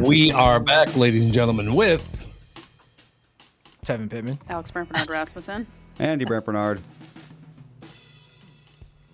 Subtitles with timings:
[0.00, 2.26] We are back, ladies and gentlemen, with
[3.84, 4.38] Tevin Pittman.
[4.48, 5.66] Alex Brant Bernard Rasmussen.
[5.98, 6.80] Andy Brent Barnard.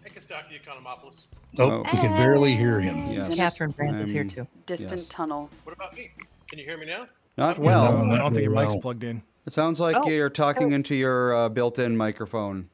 [0.06, 1.26] Kostaki Economopoulos.
[1.58, 3.10] Oh, we can barely hear him.
[3.12, 3.34] Yes.
[3.34, 4.46] Catherine Brandt is here Um, too.
[4.66, 5.08] Distant Yes.
[5.08, 5.50] tunnel.
[5.64, 6.10] What about me?
[6.48, 7.06] Can you hear me now?
[7.36, 8.06] Not well.
[8.06, 8.82] no, I don't think your very mic's well.
[8.82, 9.22] plugged in.
[9.46, 10.08] It sounds like Oh.
[10.08, 10.76] you're talking Oh.
[10.76, 12.68] into your uh, built-in microphone.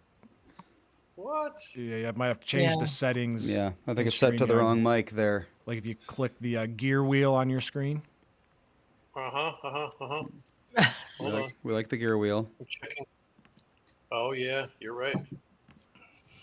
[1.15, 1.59] What?
[1.75, 2.79] Yeah, I might have to change Yeah.
[2.81, 3.53] the settings.
[3.53, 5.47] Yeah, I think it's set to the wrong mic there.
[5.67, 8.01] Like if you click the uh, gear wheel on your screen.
[9.17, 9.53] Uh huh.
[9.63, 9.91] Uh huh.
[10.01, 10.23] Uh huh.
[11.19, 12.51] We like, we like the gear wheel.
[12.61, 13.07] I'm checking.
[14.13, 15.17] Oh yeah, you're right.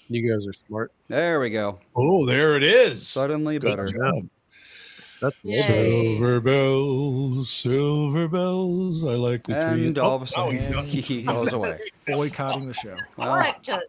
[0.09, 0.91] You guys are smart.
[1.07, 1.79] There we go.
[1.95, 3.07] Oh, there it is.
[3.07, 3.87] Suddenly Good better.
[3.87, 4.27] job.
[5.21, 9.05] That's Silver bells, silver bells.
[9.05, 9.87] I like the tree.
[9.87, 11.79] And all of a sudden, oh, he goes away.
[12.07, 12.97] Boycotting the show.
[13.17, 13.81] All Well,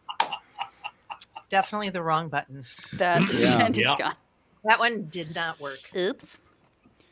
[1.48, 2.62] definitely the wrong button.
[2.94, 3.64] That Yeah.
[3.64, 4.12] Andy's Yeah.
[4.64, 4.70] Gone.
[4.70, 5.90] That one did not work.
[5.96, 6.38] Oops.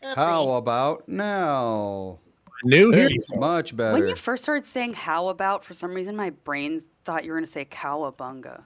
[0.02, 2.18] how about now?
[2.64, 3.10] New here.
[3.36, 3.92] Much better.
[3.92, 7.38] When you first started saying how about, for some reason my brain thought you were
[7.38, 8.62] going to say cowabunga.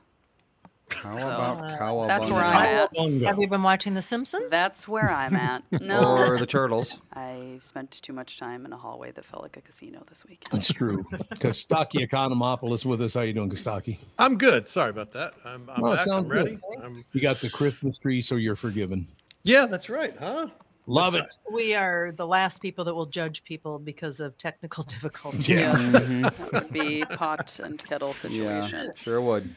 [0.95, 2.09] How about uh, cowabunga?
[2.09, 2.57] That's where I'm
[2.97, 3.23] at.
[3.27, 4.51] Have you been watching The Simpsons?
[4.51, 5.65] That's where I'm at.
[5.81, 6.17] No.
[6.17, 7.01] Or the turtles.
[7.13, 10.45] I spent too much time in a hallway that felt like a casino this week.
[10.53, 11.05] That's true.
[11.35, 13.15] Kostaki Economopoulos with us.
[13.15, 13.99] How are you doing, Kostaki?
[14.19, 14.69] I'm good.
[14.69, 15.35] Sorry about that.
[15.45, 16.01] I'm, I'm No, it back.
[16.07, 16.51] I'm sounds ready.
[16.71, 16.85] good.
[16.85, 19.09] I'm, You got the Christmas tree, so you're forgiven.
[19.43, 20.49] yeah, that's right, huh?
[20.89, 21.27] Love it.
[21.53, 25.49] we are the last people that will judge people because of technical difficulties.
[25.49, 25.57] Yeah.
[25.73, 26.21] Yes.
[26.21, 28.45] that would be pot and kettle situation.
[28.45, 28.93] Yeah, situation.
[28.95, 29.57] sure would.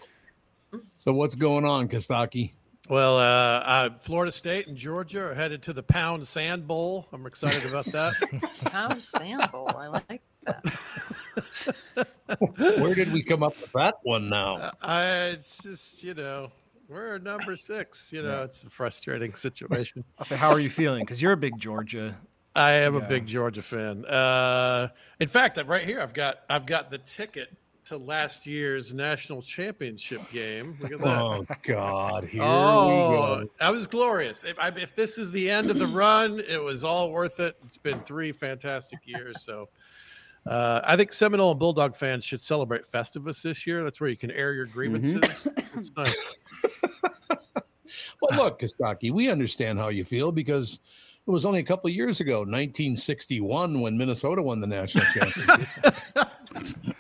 [0.98, 2.52] So what's going on, Kostaki?
[2.90, 7.08] Well, uh, uh, Florida State and Georgia are headed to the Pound Sand Bowl.
[7.14, 8.14] I'm excited about that.
[8.66, 9.72] Pound sand bowl.
[9.78, 12.08] I like that.
[12.58, 14.72] Where did we come up with that one now?
[14.82, 16.52] I, it's just you know
[16.88, 18.12] we're number six.
[18.12, 20.04] You know, it's a frustrating situation.
[20.18, 21.02] I'll say, how are you feeling?
[21.04, 22.18] Because you're a big Georgia.
[22.56, 24.04] I am a big Georgia fan.
[24.06, 24.88] Uh,
[25.20, 26.02] in fact, I'm right here.
[26.02, 27.56] I've got I've got the ticket
[27.90, 30.78] to last year's national championship game.
[30.80, 31.18] Look at that.
[31.20, 33.50] Oh God, here Oh, we go.
[33.60, 34.44] that was glorious.
[34.44, 37.56] If, I, if this is the end of the run, it was all worth it.
[37.66, 39.42] It's been three fantastic years.
[39.44, 39.70] So
[40.46, 43.84] uh, I think Seminole and Bulldog fans should celebrate Festivus this year.
[43.84, 45.48] That's where you can air your grievances.
[45.76, 46.50] It's nice.
[48.22, 50.80] Well, look, Kostaki, we understand how you feel because
[51.26, 55.68] it was only a couple of years ago, 1961, when Minnesota won the national championship.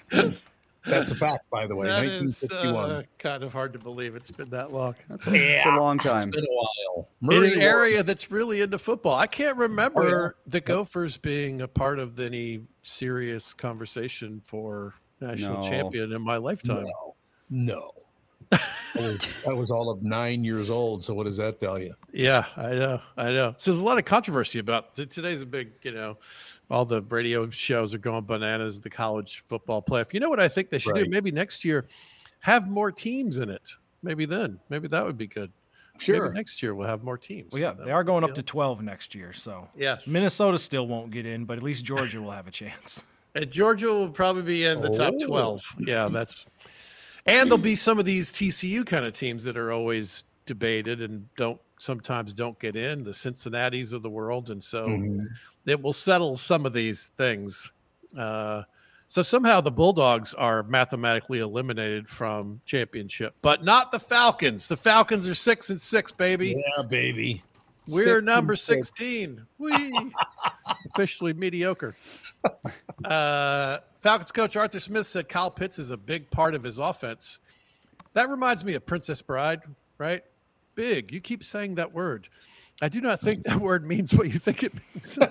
[0.90, 1.88] That's a fact, by the way.
[1.88, 2.90] That is 1961.
[2.92, 4.96] uh, kind of hard to believe it's been that long.
[5.08, 6.30] That's a, it's a long time.
[6.30, 7.10] It's been a while.
[7.22, 9.16] in Murray an area that's really into football.
[9.16, 10.30] I can't remember Oh, yeah.
[10.48, 15.70] the Gophers being a part of any serious conversation for national No.
[15.70, 16.86] champion in my lifetime.
[16.86, 17.16] No,
[17.50, 17.92] no.
[18.52, 18.60] I,
[18.96, 21.04] was, I was all of nine years old.
[21.04, 21.94] So what does that tell you?
[22.12, 23.54] Yeah, I know, I know.
[23.60, 26.18] So there's a lot of controversy about today's a big, you know,
[26.70, 28.80] all the radio shows are going bananas.
[28.82, 30.14] The college football playoff.
[30.14, 31.04] You know what I think they should Right.
[31.06, 31.10] do?
[31.10, 31.88] Maybe next year,
[32.40, 33.70] have more teams in it.
[34.04, 35.52] Maybe then, maybe that would be good.
[35.98, 36.28] Sure.
[36.28, 37.52] Maybe next year we'll have more teams.
[37.52, 39.34] Well, yeah, they are going up to 12 next year.
[39.34, 40.08] So Yes.
[40.08, 43.04] Minnesota still won't get in, but at least Georgia will have a chance.
[43.36, 45.28] And Georgia will probably be in the top Oh.
[45.28, 45.76] 12.
[45.82, 46.48] Yeah, that's.
[47.28, 51.28] And there'll be some of these TCU kind of teams that are always debated and
[51.36, 54.52] don't sometimes don't get in, the Cincinnati's of the world.
[54.52, 55.26] And so Mhm.
[55.66, 57.72] it will settle some of these things.
[58.16, 58.64] Uh,
[59.08, 64.68] so somehow the Bulldogs are mathematically eliminated from championship, but not the Falcons.
[64.68, 66.56] The Falcons are six and six, baby.
[66.78, 67.42] Yeah, baby.
[67.88, 68.90] We're Six number six.
[68.90, 69.48] 16.
[69.58, 69.72] We
[70.94, 71.96] officially mediocre.
[73.04, 77.40] Uh, Falcons coach Arthur Smith said Kyle Pitts is a big part of his offense.
[78.14, 79.62] That reminds me of Princess Bride,
[79.98, 80.24] right?
[80.80, 81.12] Big.
[81.12, 82.30] You keep saying that word.
[82.82, 85.20] I do not think that word means what you think it means.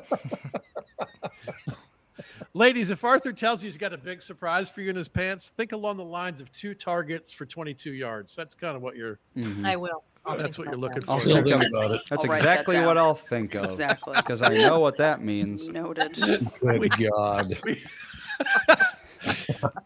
[2.53, 5.49] Ladies, if Arthur tells you he's got a big surprise for you in his pants,
[5.57, 8.37] think along the lines of two targets for 22 yards.
[8.37, 9.21] That's kind of what you're.
[9.39, 9.65] Mm-hmm.
[9.65, 10.05] I will.
[10.27, 11.07] I'll That's what you're looking that.
[11.07, 11.13] for.
[11.13, 12.03] I'll think about it.
[12.11, 13.71] That's I'll write that exactly what I'll think of.
[13.71, 14.15] Exactly.
[14.17, 15.67] Because I know what that means.
[15.69, 16.15] Noted.
[16.61, 17.59] Good God.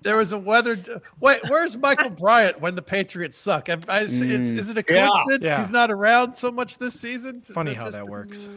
[0.02, 0.78] There was a weather.
[1.20, 3.68] Wait, where's Michael Bryant when the Patriots suck?
[3.68, 4.58] I, I, is, Mm.
[4.58, 5.58] is it a coincidence Yeah.
[5.58, 7.40] he's not around so much this season?
[7.40, 8.48] Is Funny that how just- that works.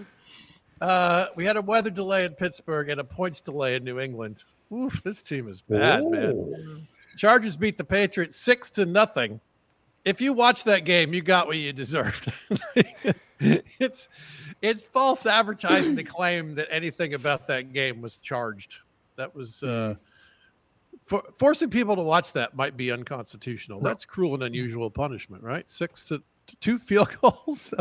[0.81, 4.43] Uh, we had a weather delay in Pittsburgh and a points delay in New England.
[4.73, 6.33] Oof, this team is bad, man.
[6.35, 6.77] Oh.
[7.17, 9.39] Chargers beat the Patriots six to nothing.
[10.03, 12.31] If you watch that game, you got what you deserved.
[13.39, 14.09] it's
[14.61, 18.79] it's false advertising to claim that anything about that game was charged.
[19.15, 19.95] That was uh,
[21.05, 23.79] for, forcing people to watch that might be unconstitutional.
[23.79, 25.69] That's cruel and unusual punishment, right?
[25.69, 26.21] Six to
[26.59, 27.73] two field goals.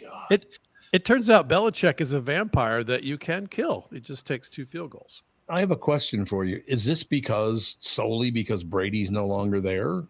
[0.00, 0.26] God.
[0.30, 0.58] it
[0.92, 3.88] it turns out Belichick is a vampire that you can kill.
[3.92, 5.22] It just takes two field goals.
[5.48, 6.60] I have a question for you.
[6.66, 10.04] Is this because solely because Brady's no longer there?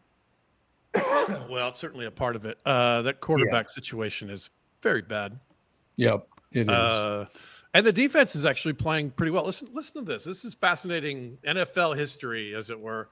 [1.48, 2.58] Well, it's certainly a part of it.
[2.66, 4.50] Uh, that quarterback situation is
[4.82, 5.38] very bad.
[5.96, 6.68] Yep, it is.
[6.68, 7.26] Uh,
[7.74, 9.44] and the defense is actually playing pretty well.
[9.44, 10.24] Listen, listen to this.
[10.24, 13.08] This is fascinating NFL history, as it were.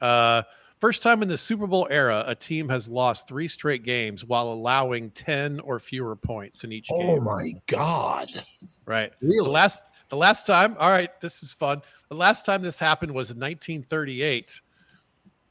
[0.00, 0.42] Uh,
[0.80, 4.52] first time in the Super Bowl era, a team has lost three straight games while
[4.52, 7.24] allowing ten or fewer points in each oh game.
[7.24, 8.44] my God.
[8.84, 9.12] Right.
[9.20, 9.44] Really?
[9.44, 11.82] The last the last time, all right, this is fun.
[12.08, 14.60] The last time this happened was in 1938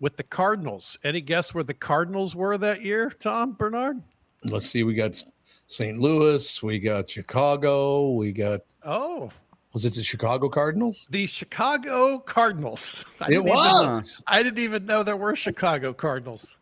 [0.02, 0.98] with the Cardinals.
[1.04, 4.02] Any guess where the Cardinals were that year, Tom Barnard?
[4.46, 4.84] Let's see.
[4.84, 5.22] We got
[5.70, 5.98] St.
[6.00, 6.62] Louis.
[6.64, 8.12] We got Chicago.
[8.12, 9.32] We got, Oh,
[9.74, 11.08] was it the Chicago Cardinals?
[11.12, 13.06] the Chicago Cardinals.
[13.22, 14.22] I It even- was.
[14.28, 16.58] I didn't even know there were Chicago Cardinals.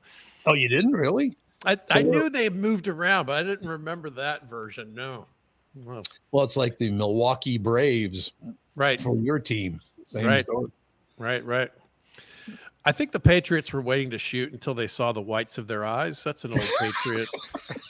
[0.45, 1.35] Oh, you didn't really?
[1.65, 4.93] I, I knew they moved around, but I didn't remember that version.
[4.93, 5.25] No.
[5.83, 8.31] Well, Well, it's like the Milwaukee Braves
[8.75, 9.79] right, for your team.
[10.07, 10.45] Same Right.
[10.45, 10.71] story.
[11.17, 11.71] right, right.
[12.85, 15.83] I think the Patriots were waiting to shoot until they saw the whites of their
[15.85, 16.23] eyes.
[16.23, 17.27] That's an old Patriot.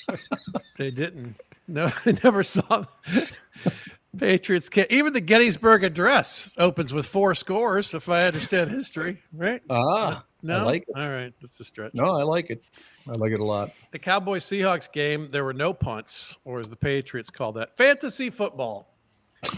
[0.78, 1.36] they didn't.
[1.68, 2.86] No, I never saw.
[4.18, 4.90] Patriots can't.
[4.92, 9.62] Even the Gettysburg Address opens with four scores, if I understand history, right?
[9.70, 11.00] Ah, No, I like it.
[11.00, 11.94] All right, that's a stretch.
[11.94, 12.64] No, I like it.
[13.08, 13.72] I like it a lot.
[13.92, 18.30] The Cowboys Seahawks game, there were no punts, or as the Patriots call that, fantasy
[18.32, 18.96] football.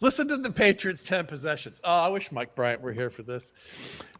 [0.00, 1.80] Listen to the Patriots' 10 possessions.
[1.82, 3.52] Oh, I wish Mike Bryant were here for this.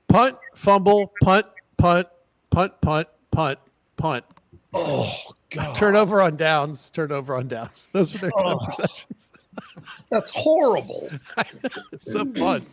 [0.09, 1.47] Punt, fumble, punt,
[1.77, 2.09] punt,
[2.51, 3.59] punt, punt, punt,
[3.97, 4.25] punt.
[4.75, 5.11] Oh,
[5.50, 5.75] God.
[5.75, 7.88] Turnover on downs, turnover on downs.
[7.93, 8.59] Those were their 10 Oh.
[8.59, 9.31] possessions.
[10.11, 11.09] That's horrible.
[11.93, 12.65] It's so fun.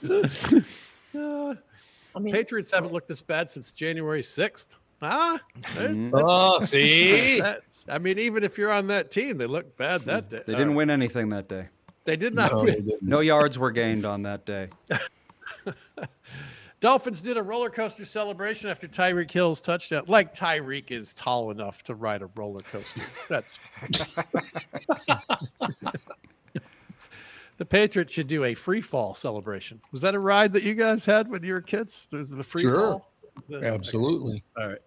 [1.17, 1.55] Uh,
[2.31, 4.75] Patriots haven't looked this bad since January 6th.
[5.01, 5.39] Ah,
[5.75, 6.11] Mhm.
[6.13, 7.39] Oh, see?
[7.39, 10.41] that- I mean, even if you're on that team, they look bad that day.
[10.45, 11.67] They didn't Uh, win anything that day.
[12.05, 12.65] They did not No, win.
[12.67, 13.03] they didn't.
[13.03, 14.69] No yards were gained on that day.
[16.85, 20.03] Dolphins did a roller coaster celebration after Tyreek Hill's touchdown.
[20.05, 23.01] Like Tyreek is tall enough to ride a roller coaster.
[23.27, 23.57] That's
[27.57, 29.81] the Patriots should do a free fall celebration.
[29.91, 32.07] Was that a ride that you guys had when you were kids?
[32.11, 32.75] There's the free Sure.
[32.77, 33.11] fall.
[33.49, 34.43] That- Absolutely.
[34.55, 34.77] All right.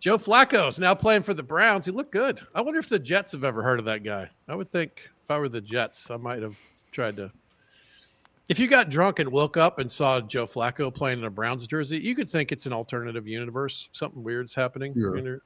[0.00, 1.86] Joe Flacco is now playing for the Browns.
[1.86, 2.40] He looked good.
[2.56, 4.30] I wonder if the Jets have ever heard of that guy.
[4.48, 6.58] I would think if I were the Jets, I might have
[6.90, 7.30] tried to.
[8.48, 11.66] If you got drunk and woke up and saw Joe Flacco playing in a Browns
[11.66, 13.90] jersey, you could think it's an alternative universe.
[13.92, 14.94] Something weird's happening.
[14.94, 15.16] Sure.
[15.16, 15.38] You know?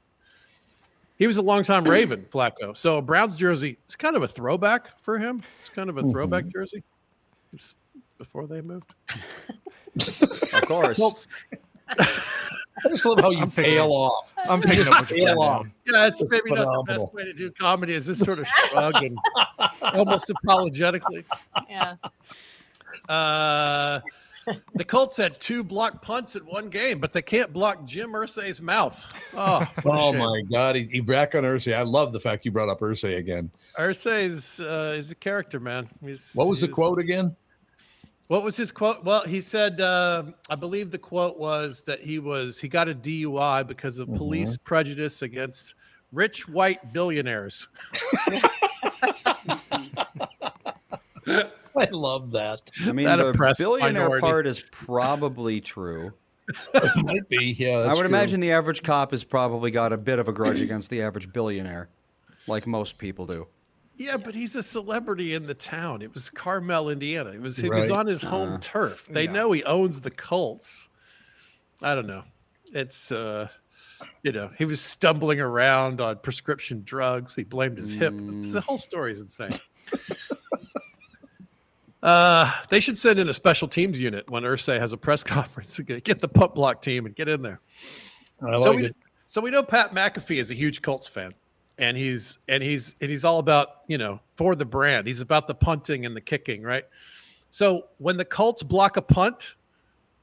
[1.18, 2.76] He was a longtime Raven, Flacco.
[2.76, 5.42] So a Browns jersey is kind of a throwback for him.
[5.60, 6.10] It's kind of a mm-hmm.
[6.10, 6.84] throwback jersey.
[7.52, 7.74] It's
[8.18, 8.94] before they moved.
[10.54, 11.48] Of course.
[12.84, 14.32] I just love how you fail off.
[14.48, 15.66] I'm picking up what you're Fail off.
[15.86, 18.48] Yeah, it's It's maybe not the best way to do comedy is just sort of
[18.48, 19.18] shrug and
[19.82, 21.24] almost apologetically.
[21.68, 21.96] Yeah.
[23.08, 24.00] Uh,
[24.74, 28.60] the Colts had two blocked punts in one game, but they can't block Jim Irsay's
[28.60, 29.04] mouth.
[29.34, 31.74] Oh, Oh my God, he, he back on Irsay.
[31.74, 33.50] I love the fact you brought up Irsay again.
[33.78, 35.88] Irsay's uh, is a character, man.
[36.04, 37.36] He's, What was the quote again?
[38.28, 39.04] What was his quote?
[39.04, 42.94] Well, he said, uh, I believe the quote was that he was he got a
[42.94, 45.74] DUI because of police prejudice against
[46.12, 47.68] rich white billionaires.
[51.78, 52.70] I love that.
[52.86, 54.20] I mean, That the billionaire minority.
[54.20, 56.12] part is probably true.
[56.74, 57.54] It might be.
[57.58, 58.08] Yeah, I would true.
[58.08, 61.32] imagine the average cop has probably got a bit of a grudge against the average
[61.32, 61.88] billionaire,
[62.46, 63.46] like most people do.
[63.96, 66.02] Yeah, but he's a celebrity in the town.
[66.02, 67.30] It was Carmel, Indiana.
[67.30, 69.06] It was he was on his home Uh, turf.
[69.10, 69.32] They yeah.
[69.32, 70.88] know he owns the Colts.
[71.82, 72.24] I don't know.
[72.72, 73.48] It's uh,
[74.24, 77.36] you know, he was stumbling around on prescription drugs.
[77.36, 78.14] He blamed his hip.
[78.14, 79.52] It's- The whole story is insane.
[82.02, 85.76] uh, they should send in a special teams unit when Irsay has a press conference.
[85.76, 87.60] to Get the punt block team and get in there.
[88.40, 88.96] I like so we, it.
[89.26, 91.32] so we know Pat McAfee is a huge Colts fan,
[91.78, 95.06] and he's and he's and he's all about you know for the brand.
[95.06, 96.84] He's about the punting and the kicking, right?
[97.50, 99.54] So when the Colts block a punt,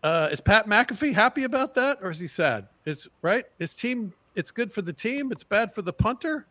[0.04, 2.68] uh, is Pat McAfee happy about that, or is he sad?
[2.86, 3.46] It's right.
[3.58, 4.14] His team.
[4.36, 5.32] It's good for the team.
[5.32, 6.46] It's bad for the punter.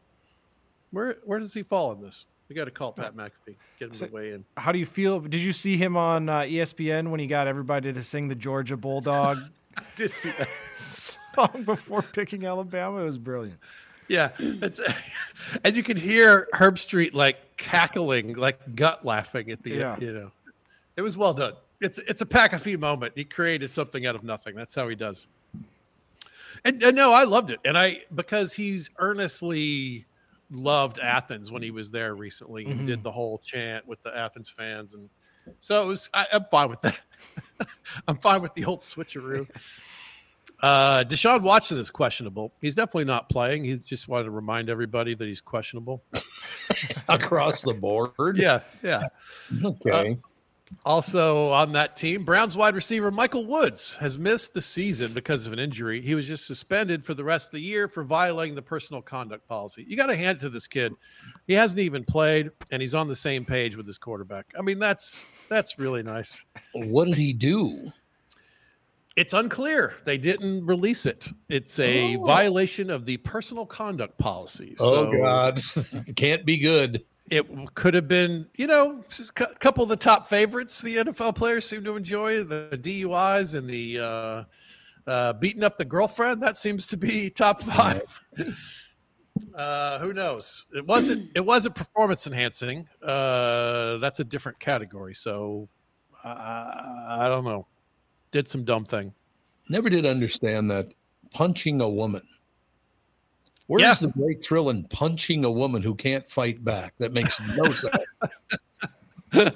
[0.90, 2.24] Where where does he fall in this?
[2.48, 3.56] We got to call Pat McAfee.
[3.78, 4.44] Get him So- to weigh in.
[4.56, 5.20] How do you feel?
[5.20, 8.76] Did you see him on uh, ESPN when he got everybody to sing the Georgia
[8.76, 9.38] Bulldog
[9.96, 10.48] Did see that?
[10.74, 13.02] song before picking Alabama?
[13.02, 13.58] It was brilliant.
[14.08, 14.80] Yeah, it's
[15.64, 19.96] and you can hear Herbstreit like cackling, like gut laughing at the Yeah.
[20.00, 20.30] you know.
[20.96, 21.52] It was well done.
[21.82, 23.12] It's it's a McAfee moment.
[23.14, 24.54] He created something out of nothing.
[24.56, 25.26] That's how he does.
[26.64, 30.06] And, and no, I loved it, and I because he's earnestly
[30.50, 34.50] loved Athens when he was there recently and did the whole chant with the Athens
[34.50, 35.08] fans, and
[35.60, 36.10] so it was.
[36.14, 37.00] I, I'm fine with that.
[38.08, 39.48] I'm fine with the old switcheroo.
[40.62, 42.52] Uh, Deshaun Watson is questionable.
[42.60, 43.64] He's definitely not playing.
[43.64, 46.02] He just wanted to remind everybody that he's questionable.
[47.08, 48.36] across the board.
[48.36, 49.04] Yeah, yeah.
[49.64, 50.18] Okay.
[50.84, 55.52] Also on that team, Browns wide receiver Michael Woods has missed the season because of
[55.52, 56.00] an injury.
[56.00, 59.46] He was just suspended for the rest of the year for violating the personal conduct
[59.48, 59.84] policy.
[59.88, 60.92] You got to hand it to this kid.
[61.46, 64.46] He hasn't even played, and he's on the same page with his quarterback.
[64.58, 66.44] I mean, that's that's really nice.
[66.72, 67.90] what did he do?
[69.16, 69.94] It's unclear.
[70.04, 71.28] They didn't release it.
[71.48, 72.24] It's a oh.
[72.24, 74.76] violation of the personal conduct policy.
[74.78, 75.60] Oh So- God,
[76.16, 77.02] can't be good.
[77.30, 79.04] It could have been, you know,
[79.36, 83.68] a couple of the top favorites the NFL players seem to enjoy the DUIs and
[83.68, 84.44] the uh,
[85.10, 86.42] uh, beating up the girlfriend.
[86.42, 88.02] That seems to be top five.
[89.54, 90.66] uh, who knows?
[90.74, 91.30] It wasn't.
[91.34, 92.88] It wasn't performance enhancing.
[93.02, 95.14] Uh, that's a different category.
[95.14, 95.68] So
[96.24, 97.66] uh, I don't know.
[98.30, 99.14] Did some dumb thing.
[99.70, 100.92] Never did understand that
[101.32, 102.22] punching a woman.
[103.68, 103.94] Where's Yeah.
[103.94, 106.94] the great thrill in punching a woman who can't fight back?
[106.98, 108.04] That makes no sense.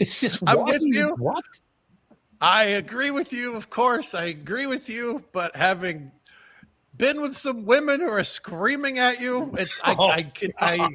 [0.00, 1.14] it's just I'm what with you.
[1.18, 1.44] What?
[2.40, 4.14] I agree with you, of course.
[4.14, 6.10] I agree with you, but having
[6.98, 10.88] been with some women who are screaming at you, it's I, oh, I, can- I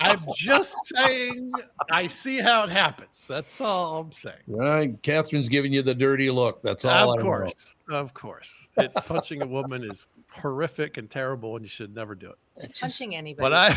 [0.00, 1.52] I'm just saying
[1.90, 3.26] I see how it happens.
[3.28, 4.36] That's all I'm saying.
[4.48, 6.60] Right, Catherine's giving you the dirty look.
[6.62, 7.12] That's all.
[7.14, 7.28] of I know.
[7.28, 12.14] course, of course, it, punching a woman is horrific and terrible, and you should never
[12.14, 12.38] do it.
[12.58, 13.34] It's just- anybody.
[13.38, 13.68] But I,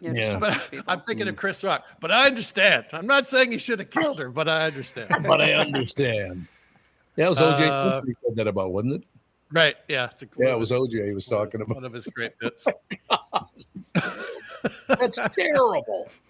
[0.00, 0.38] Yeah, Yeah.
[0.38, 0.84] but punch.
[0.88, 1.84] I'm thinking of Chris Rock.
[2.00, 2.86] But I understand.
[2.92, 5.08] I'm not saying he should have killed her, but I understand.
[5.26, 6.46] but I understand.
[7.16, 9.02] That was OJ Uh, said that about, wasn't it?
[9.52, 9.76] Right?
[9.88, 10.08] Yeah.
[10.12, 11.76] It's a, Yeah, it was OJ he was talking about.
[11.76, 12.66] one of his great bits.
[14.88, 16.10] That's terrible.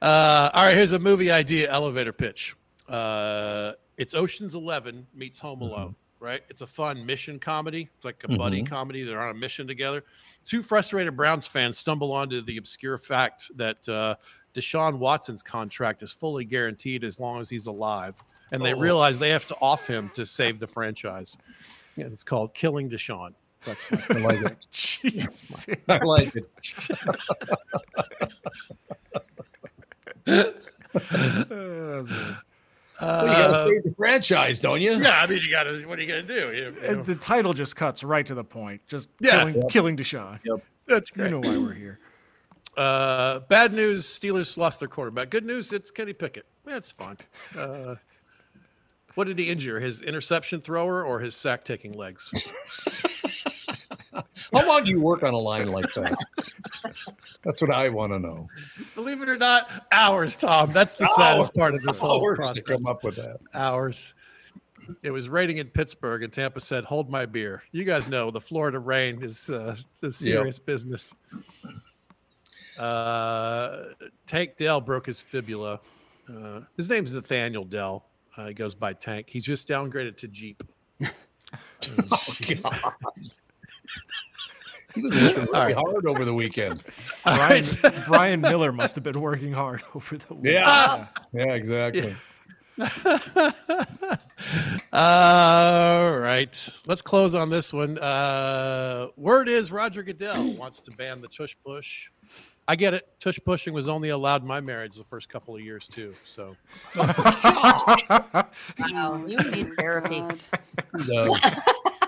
[0.00, 2.54] Uh, all right, here's a movie idea elevator pitch.
[2.88, 6.42] Uh, it's Ocean's Eleven meets Home Alone, right?
[6.48, 7.88] It's a fun mission comedy.
[7.96, 9.02] It's like a buddy comedy.
[9.04, 10.04] They're on a mission together.
[10.44, 14.14] Two frustrated Browns fans stumble onto the obscure fact that uh,
[14.54, 18.80] Deshaun Watson's contract is fully guaranteed as long as he's alive, and they Oh.
[18.80, 21.36] realize they have to off him to save the franchise.
[21.96, 23.34] And it's called Killing Deshaun.
[23.64, 24.56] That's my I like it.
[24.72, 25.68] Jeez.
[25.88, 26.46] I like it.
[33.00, 33.06] that.
[33.06, 34.98] Well, you got to save the franchise, don't you?
[34.98, 35.84] yeah, I mean, you got to.
[35.86, 36.52] What are you gonna do?
[36.52, 38.80] You- you know, the title just cuts right to the point.
[38.88, 39.30] Just Yeah.
[39.38, 39.68] killing, Yep.
[39.70, 40.38] killing Deshaun.
[40.86, 41.30] that's great.
[41.30, 41.98] You know why we're here.
[42.76, 45.30] Uh, bad news: Steelers lost their quarterback.
[45.30, 46.46] Good news: it's Kenny Pickett.
[46.64, 47.16] That's fine.
[47.56, 47.96] Uh,
[49.14, 49.80] what did he injure?
[49.80, 52.30] His interception thrower or his sack taking legs?
[54.52, 56.16] How long do you work on a line like that?
[57.44, 58.48] That's what I want to know.
[58.94, 60.72] Believe it or not, hours, Tom.
[60.72, 62.62] That's the saddest part of this whole Hours process.
[62.64, 63.38] come up with that.
[63.54, 64.14] Hours.
[65.02, 68.40] It was raining in Pittsburgh, and Tampa said, "Hold my beer." You guys know the
[68.40, 71.14] Florida rain is uh, it's a serious business.
[72.78, 73.84] Uh,
[74.26, 75.80] Tank Dell broke his fibula.
[76.28, 78.06] Uh, his name's Nathaniel Dell.
[78.36, 79.28] Uh, he goes by Tank.
[79.28, 80.62] He's just downgraded to Jeep.
[84.94, 86.82] He's working really hard over the weekend.
[87.24, 87.64] Brian,
[88.06, 90.54] Brian Miller must have been working hard over the week.
[90.54, 91.06] Yeah.
[91.32, 92.14] Yeah, exactly.
[94.92, 96.68] All right.
[96.86, 97.98] Let's close on this one.
[97.98, 102.10] Uh, word is Roger Goodell wants to ban the tush push.
[102.66, 103.08] I get it.
[103.18, 106.14] Tush pushing was only allowed in my marriage the first couple of years too.
[106.24, 106.54] So
[106.96, 108.46] Wow,
[109.26, 110.20] you need therapy.
[110.20, 110.40] God.
[110.98, 111.40] He does.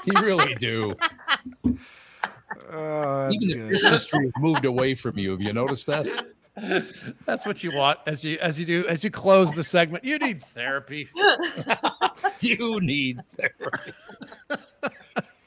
[0.04, 0.94] he really do.
[2.72, 3.80] Oh, that's Even the good.
[3.80, 5.32] Christmas tree has moved away from you.
[5.32, 6.26] Have you noticed that?
[7.26, 10.04] that's what you want as you as you do as you close the segment.
[10.04, 11.08] You need therapy.
[12.40, 13.92] You need therapy.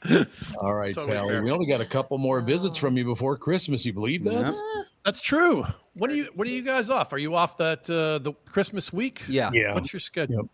[0.60, 1.32] All right, Totally Pally.
[1.32, 1.42] fair.
[1.42, 3.84] We only got a couple more visits from you before Christmas.
[3.84, 4.52] You believe that?
[4.54, 4.82] Yeah.
[5.04, 5.64] That's true.
[5.94, 7.12] What are you when are you guys off?
[7.12, 9.22] Are you off that uh, the Christmas week?
[9.28, 9.50] Yeah.
[9.52, 9.74] Yeah.
[9.74, 10.48] What's your schedule?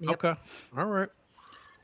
[0.00, 0.10] Yep.
[0.10, 0.34] Okay.
[0.76, 1.08] All right.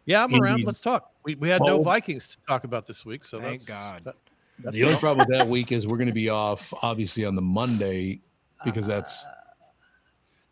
[0.07, 0.65] Yeah, I'm around.
[0.65, 1.14] Let's talk.
[1.25, 1.83] We, we had no Oh.
[1.83, 4.05] Vikings to talk about this week, so Thank that's, God.
[4.05, 4.17] that-
[4.61, 7.35] that's The only problem with that week is we're going to be off, obviously, on
[7.35, 8.21] the Monday
[8.65, 9.27] because that's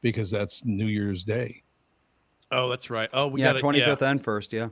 [0.00, 1.62] because that's New Year's Day.
[2.50, 3.09] oh, that's right.
[3.12, 3.95] Oh, we yeah, got twenty yeah.
[4.00, 4.52] and first.
[4.52, 4.69] Yeah.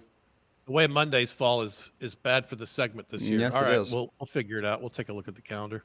[0.66, 3.38] The way Mondays fall is is bad for the segment this year.
[3.38, 3.92] Yes, All it is.
[3.92, 4.80] we'll we'll figure it out.
[4.80, 5.85] We'll take a look at the calendar.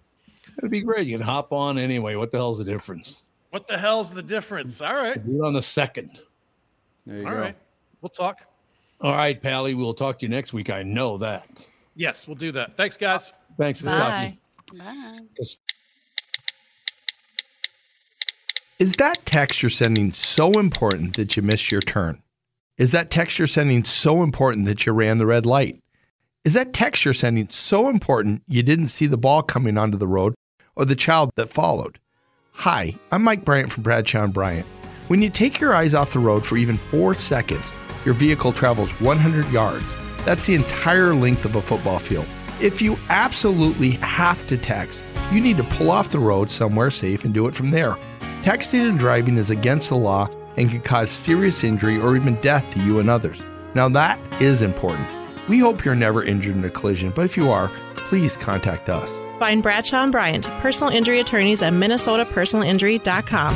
[0.57, 1.05] It'd be great.
[1.07, 2.15] You can hop on anyway.
[2.15, 3.25] What the hell's the difference?
[3.51, 4.81] What the hell's the difference?
[4.81, 5.23] All right.
[5.23, 6.19] Do it on the second.
[7.05, 7.39] There you All go.
[7.41, 7.55] right.
[8.01, 8.41] We'll talk.
[9.01, 9.73] All right, Pally.
[9.73, 10.69] We'll talk to you next week.
[10.69, 11.45] I know that.
[11.95, 12.75] Yes, we'll do that.
[12.77, 13.33] Thanks, guys.
[13.57, 14.37] Thanks, Bye.
[14.71, 14.83] Sasaki.
[14.83, 15.19] Bye.
[15.37, 15.61] Just-
[18.79, 22.21] Is that text you're sending so important that you missed your turn?
[22.77, 25.81] Is that text you're sending so important that you ran the red light?
[26.43, 30.07] Is that text you're sending so important you didn't see the ball coming onto the
[30.07, 30.35] road
[30.75, 31.99] or the child that followed?
[32.51, 34.65] Hi, I'm Mike Bryant from Bradshaw and Bryant.
[35.07, 37.71] When you take your eyes off the road for even four seconds,
[38.05, 39.95] your vehicle travels 100 yards.
[40.23, 42.27] That's the entire length of a football field.
[42.61, 47.25] If you absolutely have to text, you need to pull off the road somewhere safe
[47.25, 47.95] and do it from there.
[48.41, 52.71] Texting and driving is against the law and can cause serious injury or even death
[52.73, 53.43] to you and others.
[53.73, 55.07] Now, that is important.
[55.49, 59.13] We hope you're never injured in a collision, but if you are, please contact us.
[59.39, 63.53] Find Bradshaw and Bryant, personal injury attorneys at minnesotapersonalinjury.com.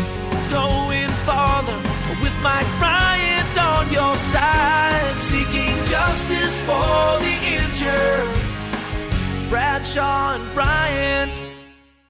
[0.51, 1.77] Going farther
[2.21, 2.98] with Mike Bryant
[3.79, 8.29] on your side, seeking justice for the injured.
[9.49, 11.48] Bradshaw and Bryant.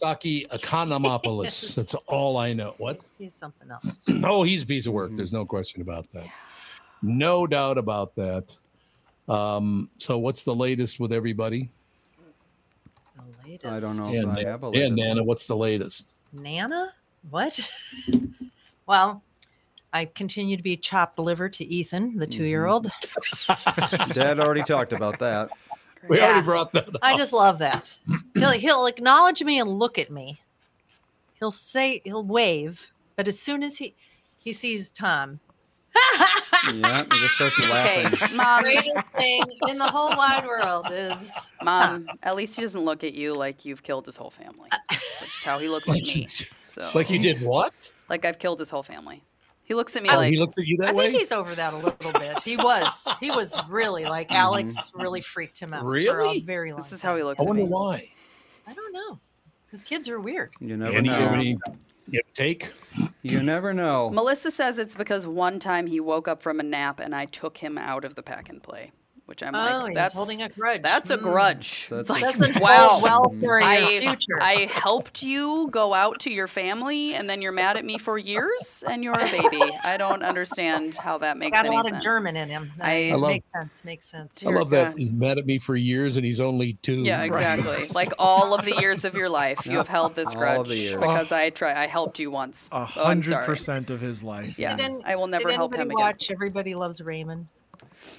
[0.00, 1.74] Saki Economopoulos.
[1.76, 2.74] That's all I know.
[2.78, 3.06] What?
[3.18, 4.06] He's something else.
[4.24, 5.10] Oh, he's a piece of work.
[5.14, 6.26] There's no question about that.
[7.02, 8.56] No doubt about that.
[9.28, 11.70] Um, so what's the latest with everybody?
[13.16, 13.72] The latest.
[13.72, 16.14] I don't know And, if I have a and latest Nana, what's the latest?
[16.32, 16.94] Nana?
[17.28, 17.70] What?
[18.86, 19.22] well,
[19.92, 22.90] I continue to be chopped liver to Ethan, the two year old.
[24.14, 25.50] Dad already talked about that.
[26.08, 26.26] We Yeah.
[26.26, 26.96] already brought that up.
[27.02, 27.94] I just love that.
[28.34, 30.40] He'll, he'll acknowledge me and look at me.
[31.38, 33.94] He'll say, he'll wave, but as soon as he,
[34.38, 35.40] he sees Tom,
[36.74, 38.36] Yeah, he just starts Okay, laughing.
[38.36, 42.08] mom, greatest thing in the whole wide world is mom.
[42.22, 45.42] At least he doesn't look at you like you've killed his whole family, which is
[45.44, 46.28] how he looks oh, at me.
[46.62, 47.72] So, Like you did what?
[48.08, 49.22] like I've killed his whole family.
[49.70, 51.04] He looks at me Oh, like he looks at you that I way?
[51.12, 52.42] think he's over that a little bit.
[52.42, 53.06] He was.
[53.20, 54.40] He was really like mm-hmm.
[54.40, 56.40] Alex really freaked him out for a Really?
[56.40, 57.68] very long this is how he looks I at wonder me.
[57.68, 58.10] why.
[58.66, 59.20] I don't know.
[59.66, 60.50] Because kids are weird.
[60.58, 61.28] You never Any, know.
[61.28, 61.56] any
[62.10, 62.72] give take?
[63.22, 64.10] You never know.
[64.10, 67.56] Melissa says it's because one time he woke up from a nap and I took
[67.56, 68.90] him out of the pack and play,
[69.30, 70.82] which I'm Oh, like, he's that's holding a grudge.
[70.82, 71.22] That's a Mm.
[71.22, 71.88] grudge.
[71.88, 72.98] That's- Like, Doesn't wow.
[73.00, 74.38] well for your I, future.
[74.42, 78.18] I helped you go out to your family, and then you're mad at me for
[78.18, 79.62] years, and you're a baby.
[79.84, 81.98] I don't understand how that makes Got a lot sense.
[81.98, 82.72] of German in him.
[82.80, 83.84] I- I, I love- makes sense.
[83.84, 84.44] Makes sense.
[84.44, 87.02] I love that he's mad at me for years and he's only two.
[87.02, 87.84] Yeah, exactly.
[87.94, 90.66] like all of the years of your life, you have held this grudge
[90.98, 91.80] because I try.
[91.80, 92.68] I helped you once.
[92.72, 94.58] A Oh, hundred percent of his life.
[94.58, 95.94] Yeah, Didn't- I will never help him again.
[95.94, 97.46] watch Everybody Loves Raymond?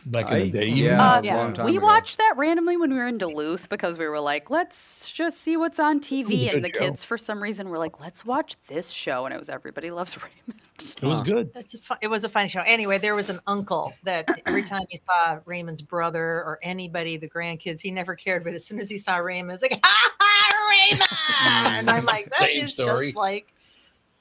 [0.06, 0.65] Back in I- the day.
[0.67, 1.86] yeah, Uh, a long time we ago.
[1.86, 5.58] watched that randomly when we were in Duluth because we were like, let's just see
[5.58, 6.54] what's on TV.
[6.54, 6.80] And the show.
[6.80, 9.26] kids, for some reason, were like, let's watch this show.
[9.26, 10.62] And it was Everybody Loves Raymond.
[11.02, 11.54] It was good.
[11.54, 12.62] That's a fun, it was a funny show.
[12.62, 17.30] Anyway, there was an uncle that every time he saw Raymond's brother or anybody, the
[17.30, 18.44] grandkids, he never cared.
[18.44, 21.80] But as soon as he saw Raymond, it's like, ha ha, Raymond!
[21.80, 23.08] and I'm like, that Same is story.
[23.08, 23.54] just like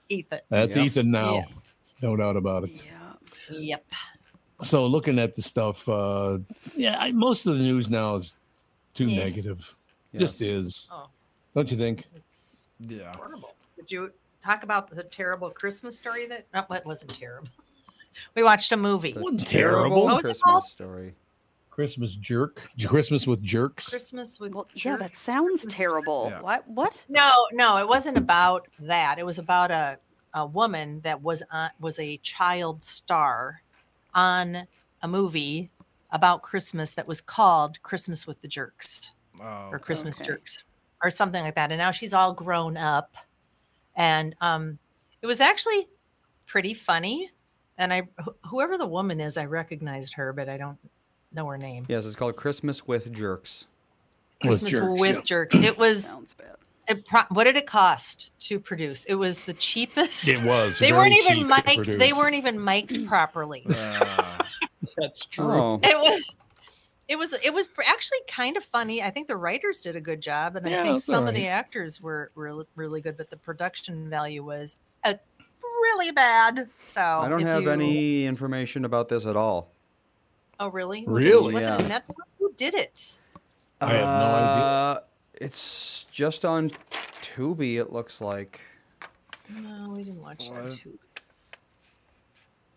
[0.08, 0.40] Ethan.
[0.50, 0.84] That's Yep.
[0.86, 1.34] Ethan now.
[1.34, 1.74] Yes.
[2.02, 2.82] No doubt about it.
[2.84, 2.92] Yeah.
[3.58, 3.84] Yep.
[4.62, 6.38] So looking at the stuff, uh,
[6.76, 8.34] yeah, I, most of the news now is
[8.94, 9.24] too Yeah.
[9.24, 9.74] negative.
[10.12, 10.20] Yes.
[10.20, 10.88] Just is.
[10.90, 11.08] Oh.
[11.54, 12.06] Don't you think?
[12.14, 13.12] It's Yeah.
[13.16, 13.54] horrible.
[13.76, 16.46] Did you talk about the terrible Christmas story that?
[16.52, 17.48] No, it wasn't terrible.
[18.34, 19.12] we watched a movie.
[19.12, 20.04] The Wasn't terrible terrible.
[20.04, 20.64] What was it Christmas called?
[20.64, 21.14] story.
[21.70, 22.68] Christmas jerk.
[22.86, 23.88] Christmas with jerks.
[23.88, 26.26] Christmas with Well, yeah, that sounds terrible.
[26.30, 26.40] Yeah.
[26.42, 26.68] What?
[26.68, 27.04] What?
[27.08, 29.18] No, no, it wasn't about that.
[29.18, 29.98] It was about a,
[30.34, 33.62] a woman that was on, was a child star
[34.14, 34.66] on
[35.02, 35.70] a movie
[36.10, 40.28] about Christmas that was called Christmas with the Jerks Oh, or Christmas okay.
[40.28, 40.64] Jerks
[41.02, 41.70] or something like that.
[41.70, 43.16] And now she's all grown up,
[43.96, 44.78] and um,
[45.22, 45.88] it was actually
[46.46, 47.30] pretty funny.
[47.78, 50.76] And I, wh- whoever the woman is, I recognized her, but I don't
[51.32, 51.86] know her name.
[51.88, 53.66] Yes, it's called Christmas with Jerks.
[54.42, 55.22] With Christmas jerks, with yeah.
[55.22, 55.54] Jerks.
[55.56, 56.14] It was.
[56.90, 56.98] Sounds bad.
[56.98, 59.04] It pro- what did it cost to produce?
[59.04, 60.28] It was the cheapest.
[60.28, 60.78] It was.
[60.78, 61.98] They weren't even mic'd.
[61.98, 63.64] They weren't even mic'd properly.
[63.68, 64.38] Uh,
[64.96, 65.44] That's true.
[65.52, 66.36] Oh, It was.
[67.08, 67.32] It was.
[67.42, 69.02] It was actually kind of funny.
[69.02, 71.34] I think the writers did a good job, and Yeah, I think it's some of
[71.34, 73.16] the actors were really, really good.
[73.16, 75.14] But the production value was uh,
[75.62, 76.68] really bad.
[76.86, 79.70] So I don't have you- any information about this at all.
[80.60, 81.04] Oh, really?
[81.06, 81.54] Really?
[81.54, 81.96] Was it, was it Yeah.
[81.96, 82.14] a Netflix?
[82.38, 83.18] Who did it?
[83.80, 84.64] I have no idea.
[84.66, 85.00] Uh,
[85.40, 86.70] It's just on
[87.22, 87.76] Tubi.
[87.76, 88.60] It looks like.
[89.48, 90.72] No, we didn't watch that What?
[90.72, 90.98] too.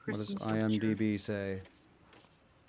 [0.06, 0.78] What does Christmas with Jerks.
[0.78, 1.62] IMDb say?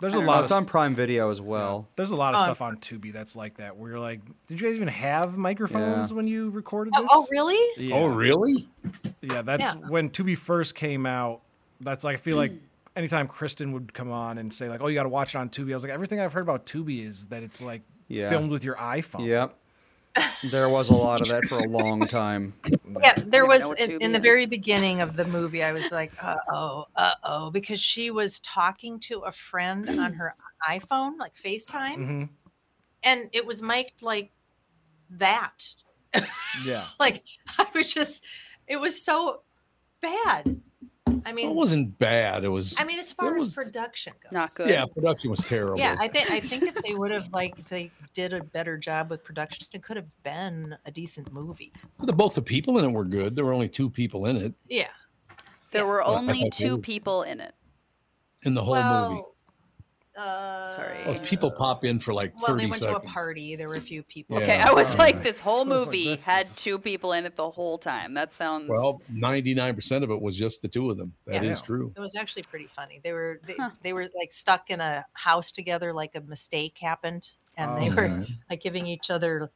[0.01, 1.89] there's I a don't lot Oh, of it's on Prime Video as well.
[1.97, 2.43] There's a lot of Oh.
[2.43, 3.77] stuff on Tubi that's like that.
[3.77, 7.11] Where you're like, did you guys even have microphones when you recorded Oh, this?
[7.13, 7.83] oh, really?
[7.89, 7.95] Yeah.
[7.97, 8.69] Oh, really?
[9.23, 9.89] Yeah, that's Yeah.
[9.89, 11.41] when Tubi first came out.
[11.81, 12.53] That's like I feel like
[12.97, 15.49] anytime Kristen would come on and say like, "Oh, you got to watch it on
[15.49, 18.29] Tubi," I was like, everything I've heard about Tubi is that it's like Yeah.
[18.29, 19.27] filmed with your iPhone.
[19.27, 19.57] Yep.
[20.45, 22.55] There was a lot of that for a long time.
[23.03, 25.63] Yeah, there was in, in the very beginning of the movie.
[25.63, 30.15] I was like, uh oh, uh oh, because she was talking to a friend on
[30.15, 30.35] her
[30.69, 32.25] iPhone, like FaceTime, hmm
[33.05, 34.33] and it was mic'd like
[35.11, 35.75] that.
[36.65, 36.87] Yeah.
[36.99, 37.23] Like
[37.59, 38.25] I was just,
[38.67, 39.43] it was so
[40.01, 40.61] bad.
[41.27, 42.45] I mean, It wasn't bad.
[42.45, 42.75] It was.
[42.79, 44.69] I mean, as far as was- production goes, Not good.
[44.69, 45.79] Yeah, production was terrible.
[45.79, 48.77] Yeah, I think I think if they would have like if they did a better
[48.79, 51.73] job with production, it could have been a decent movie.
[52.01, 53.37] The, both the people in it were good.
[53.37, 54.89] There were only two people in it Yeah.
[55.71, 57.55] There were only two people in it.
[58.43, 59.23] in the whole movie.
[60.17, 61.05] Well, uh, Sorry.
[61.05, 63.03] Those people pop in for like Well, thirty they went seconds.
[63.03, 63.57] to a party.
[63.57, 64.37] There were a few people.
[64.39, 64.43] Yeah.
[64.45, 64.99] Okay, I was Okay.
[65.05, 67.51] like, this whole I was like, movie this had is- two people in it the
[67.51, 68.15] whole time.
[68.15, 71.15] That sounds Well, ninety-nine percent of it was just the two of them.
[71.27, 71.65] That is Yeah.
[71.67, 71.93] true.
[71.97, 73.01] It was actually pretty funny.
[73.03, 73.71] They were they, Huh.
[73.83, 77.95] they were like stuck in a house together, like a mistake happened, and they Oh,
[77.95, 78.33] were okay.
[78.51, 79.51] like giving each other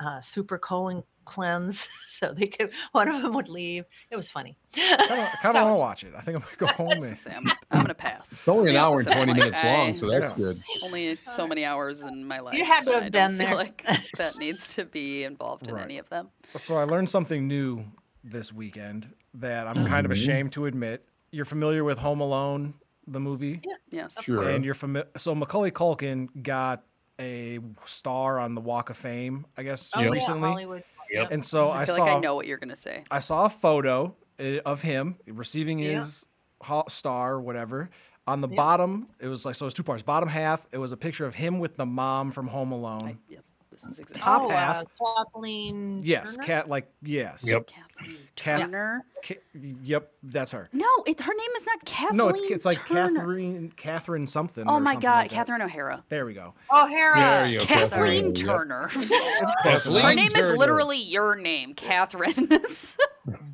[0.00, 3.84] uh, super colon cleanse, so they could one of them would leave.
[4.10, 4.56] It was funny.
[4.76, 6.12] I kind of want to watch it.
[6.16, 8.30] I think I'm gonna go home I was and say, I'm, I'm gonna pass.
[8.32, 10.44] It's only an hour and 20 Like, minutes long, I- so that's Yeah.
[10.46, 10.56] good.
[10.84, 12.54] Only so many hours in my life.
[12.56, 13.54] You had to have been there.
[13.56, 13.82] like
[14.18, 15.84] that needs to be involved in Right.
[15.84, 16.28] any of them.
[16.56, 17.84] So I learned something new
[18.22, 20.14] this weekend that I'm kind of Mhm.
[20.14, 21.04] ashamed to admit.
[21.32, 22.74] You're familiar with Home Alone,
[23.06, 23.60] the movie?
[23.90, 24.22] Yes.
[24.22, 24.48] Sure.
[24.48, 25.08] And you're familiar.
[25.16, 26.84] So Macaulay Culkin got
[27.20, 30.48] a star on the Walk of Fame, I guess, Oh, yeah, recently.
[30.48, 30.84] Hollywood.
[31.10, 31.30] Yep.
[31.30, 33.04] And so I, I feel saw like I know what you're gonna say.
[33.10, 35.92] I saw a photo uh, of him receiving Yeah.
[35.92, 36.26] his
[36.62, 37.90] ho- star, or whatever.
[38.26, 38.56] On the Yep.
[38.56, 39.64] bottom, it was like so.
[39.64, 40.02] It was two parts.
[40.02, 42.98] Bottom half, it was a picture of him with the mom from Home Alone.
[43.04, 43.44] I, yep,
[43.76, 44.22] this is exactly.
[44.22, 44.76] Top oh, half.
[45.00, 46.00] Uh, Kathleen.
[46.02, 46.46] yes, Turner?
[46.46, 47.44] cat like yes.
[47.46, 47.66] Yep.
[47.66, 49.04] Kathleen Turner.
[49.24, 49.40] Ca-
[49.82, 50.68] yep, that's her.
[50.72, 52.16] No, it, her name is not Kathleen.
[52.16, 53.18] no, it's it's like Turner.
[53.18, 54.64] Catherine Catherine something.
[54.66, 55.36] Oh or my something God, like that.
[55.36, 56.04] Catherine O'Hara.
[56.08, 56.54] There we go.
[56.70, 57.16] O'Hara.
[57.16, 57.64] There you go.
[57.64, 58.34] Kathleen Yep.
[58.34, 58.90] Turner.
[58.96, 60.04] It's close Kathleen.
[60.04, 60.52] Her name Turner.
[60.52, 62.48] is literally your name, Catherine.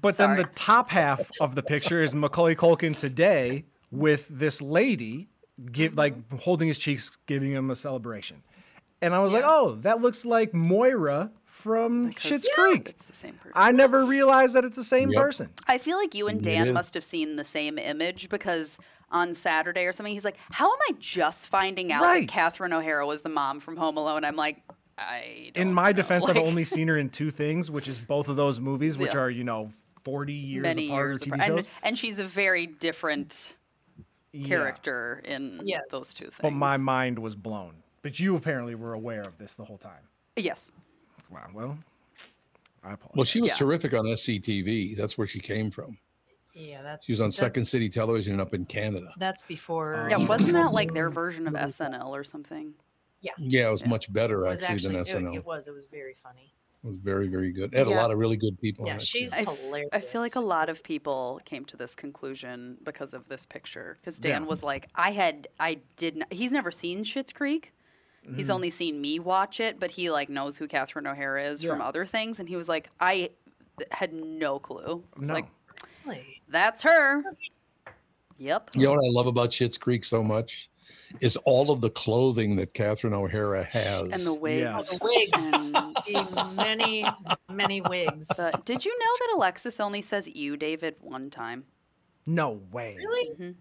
[0.02, 5.28] But then the top half of the picture is Macaulay Culkin today with this lady
[5.70, 8.42] give like holding his cheeks, giving him a celebration.
[9.02, 12.88] And I was like, oh, that looks like Moira from Schitt's Creek.
[12.88, 13.52] It's the same person.
[13.54, 15.22] I never realized that it's the same Yep.
[15.22, 15.50] person.
[15.66, 18.78] I feel like you and Dan must have seen the same image because
[19.10, 22.20] on Saturday or something, he's like, "How am I just finding out Right.
[22.26, 24.62] that Catherine O'Hara was the mom from Home Alone?" I'm like,
[24.96, 25.50] I.
[25.54, 25.92] Don't In my know.
[25.94, 29.14] defense, I've only seen her in two things, which is both of those movies, which
[29.14, 29.20] Yeah.
[29.20, 29.70] are you know
[30.02, 31.42] forty years many apart years TV apart.
[31.48, 31.56] shows.
[31.66, 33.54] And, and she's a very different
[34.32, 34.48] Yeah.
[34.48, 35.82] character in Yes.
[35.90, 36.38] those two things.
[36.40, 37.81] But my mind was blown.
[38.02, 40.02] But you apparently were aware of this the whole time.
[40.36, 40.70] yes,
[41.30, 41.48] Wow.
[41.54, 41.78] Well,
[42.84, 43.16] I apologize.
[43.16, 43.56] Well, she was Yeah.
[43.56, 44.94] terrific on SCTV.
[44.96, 45.96] That's where she came from.
[46.52, 49.10] Yeah, that's She was on that- Second City Television up in Canada.
[49.16, 50.08] That's before.
[50.10, 52.74] yeah, wasn't that like their version of SNL or something?
[53.22, 55.34] Yeah, Yeah, it was much better it was actually, actually than SNL.
[55.36, 55.68] it was.
[55.68, 56.52] It was very funny.
[56.84, 57.72] It was very, very good.
[57.72, 57.94] It had Yeah.
[57.94, 59.38] a lot of really good people Yeah, on she's too.
[59.48, 59.88] I, f- hilarious.
[59.92, 63.96] I feel like a lot of people came to this conclusion because of this picture.
[64.00, 64.48] Because Dan Yeah.
[64.48, 66.30] was like, I had, I didn't.
[66.32, 67.72] He's never seen Schitt's Creek.
[68.37, 68.54] He's Mm-hmm.
[68.54, 72.06] only seen me watch it, but he like knows who Catherine O'Hara is from other
[72.06, 73.30] things, and he was like, I
[73.90, 75.02] had no clue.
[75.18, 75.35] It's No.
[75.35, 75.46] like
[76.06, 76.40] Really?
[76.48, 77.22] that's her.
[78.38, 78.70] Yep.
[78.76, 80.68] You know what I love about Schitt's Creek so much
[81.20, 84.08] is all of the clothing that Catherine O'Hara has.
[84.11, 84.61] And the wigs.
[84.62, 84.98] Yes.
[84.98, 85.70] The
[86.06, 86.56] wigs.
[86.56, 87.04] Many,
[87.50, 88.26] many wigs.
[88.28, 91.64] the, did you know that Alexis only says "you, David" one time?
[92.26, 92.96] no way.
[92.98, 93.54] really?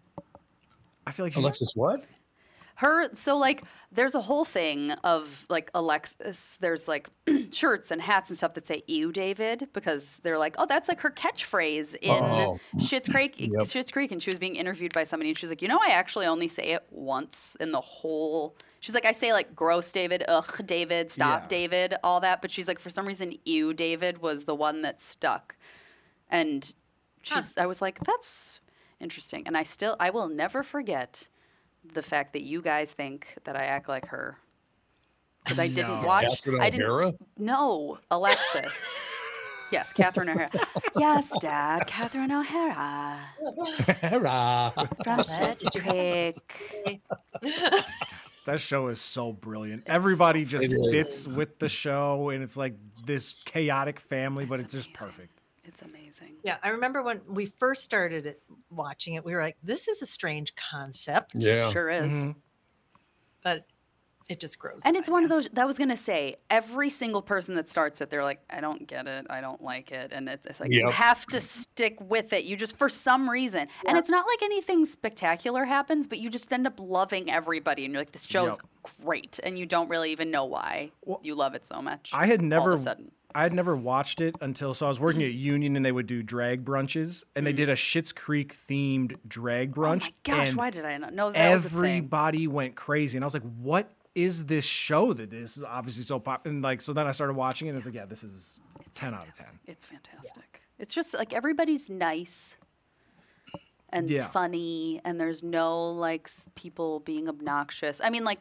[1.08, 2.06] I feel like she's Alexis, what?
[2.82, 6.58] Her so like there's a whole thing of like Alexis.
[6.60, 7.10] There's like
[7.52, 11.00] shirts and hats and stuff that say "you, David" because they're like, oh, that's like
[11.02, 12.60] her catchphrase in Oh.
[12.78, 13.36] Schitt's Creek.
[13.38, 13.64] Yep.
[13.66, 15.78] Schitt's Creek, and she was being interviewed by somebody, and she was like, you know,
[15.80, 18.56] I actually only say it once in the whole.
[18.80, 21.48] She's like, I say like gross, David, ugh, David, stop, Yeah.
[21.50, 25.02] David, all that, but she's like, for some reason, "you, David" was the one that
[25.02, 25.56] stuck,
[26.30, 26.74] and
[27.22, 27.56] she's.
[27.58, 28.60] I was like, that's
[29.00, 31.28] interesting, and I still, I will never forget
[31.94, 34.38] the fact that you guys think that I act like her.
[35.44, 36.08] Because I didn't No.
[36.08, 36.26] watch.
[36.44, 36.86] Catherine I didn't.
[36.88, 37.14] O'Hara?
[37.38, 39.08] No, Alexis.
[39.72, 40.52] yes, Catherine O'Hara.
[40.98, 43.18] yes, Dad, Catherine O'Hara
[44.02, 44.70] Hurrah.
[44.72, 47.02] from Schitt's Creek.
[48.46, 49.84] that show is so brilliant.
[49.88, 50.92] Everybody just It is.
[50.92, 55.40] fits with the show, and it's like this chaotic family, but it's, just perfect.
[56.12, 56.36] It's amazing.
[56.44, 60.02] Yeah, I remember when we first started it, watching it, we were like, "This is
[60.02, 61.70] a strange concept," Yeah.
[61.72, 62.12] Sure is.
[62.12, 62.32] Mm-hmm.
[63.44, 63.66] but
[64.30, 64.80] it just grows.
[64.86, 65.26] And it's one you.
[65.26, 66.36] of those that was gonna say.
[66.50, 69.92] Every single person that starts it, they're like, I don't get it, I don't like
[69.92, 72.46] it, and it's, it's like you have to stick with it.
[72.46, 76.52] You just for some reason, and it's not like anything spectacular happens, but you just
[76.54, 78.98] end up loving everybody, and you're like, this show's Yep.
[79.04, 80.92] great, and you don't really even know why
[81.24, 82.12] you love it so much.
[82.14, 83.12] I had never all never, of a sudden.
[83.34, 86.08] I had never watched it until so I was working at Union, and they would
[86.08, 90.04] do drag brunches, and they did a Schitt's Creek themed drag brunch.
[90.04, 90.10] Mm.
[90.12, 91.78] Oh gosh, why did I not know that was a thing?
[91.78, 96.04] everybody went crazy, and I was like, "What is this show that this is obviously
[96.04, 98.24] so pop?" And like, so then I started watching it, and it's like, "Yeah, this
[98.24, 98.60] is
[98.94, 99.60] ten out of ten.
[99.66, 100.62] It's fantastic.
[100.80, 102.58] It's just like everybody's nice
[103.90, 104.28] and Yeah.
[104.28, 108.02] funny, and there's no like people being obnoxious.
[108.04, 108.40] I mean, like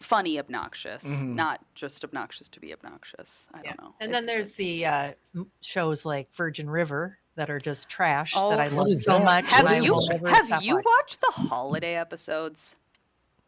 [0.00, 1.34] funny obnoxious, Mm-hmm.
[1.34, 3.48] not just obnoxious to be obnoxious.
[3.54, 3.94] I don't know.
[4.00, 4.64] And then there's good.
[4.64, 5.12] the uh,
[5.60, 9.24] shows like Virgin River that are just trash Oh, that I love so that?
[9.24, 9.46] much.
[9.46, 9.94] Have you
[10.26, 10.82] have you watching.
[10.84, 12.76] watched the holiday episodes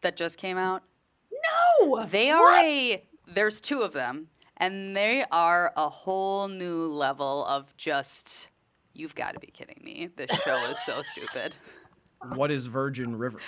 [0.01, 0.83] that just came out?
[1.81, 7.45] No, They are a there's two of them, and they are a whole new level
[7.45, 8.49] of just.
[8.93, 10.09] You've got to be kidding me!
[10.15, 11.53] This show is so stupid.
[12.35, 13.39] What is Virgin River?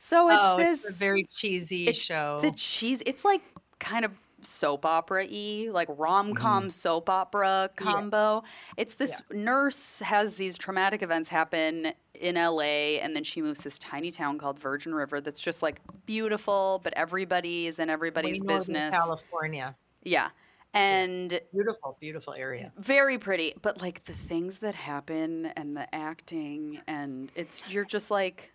[0.00, 2.38] So it's oh, this it's very cheesy it's show.
[2.40, 3.02] The cheese.
[3.06, 3.42] It's like
[3.78, 6.68] kind of soap opera y, like rom com Mm-hmm.
[6.70, 8.42] soap opera combo.
[8.78, 13.64] It's this nurse has these traumatic events happen in LA, and then she moves to
[13.64, 18.42] this tiny town called Virgin River that's just like beautiful, but everybody is in everybody's
[18.42, 18.90] business.
[18.92, 19.76] California.
[20.02, 20.30] Yeah.
[20.72, 22.72] And Beautiful, beautiful area.
[22.78, 28.10] very pretty, but like the things that happen and the acting, and it's you're just
[28.10, 28.52] like,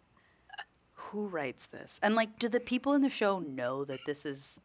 [1.16, 2.00] who writes this?
[2.04, 4.60] And like, do the people in the show know that this is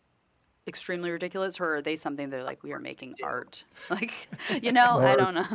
[0.67, 3.65] extremely ridiculous, or are they something they're like, we are making art?
[3.91, 4.13] Like,
[4.63, 5.43] you know, I don't know.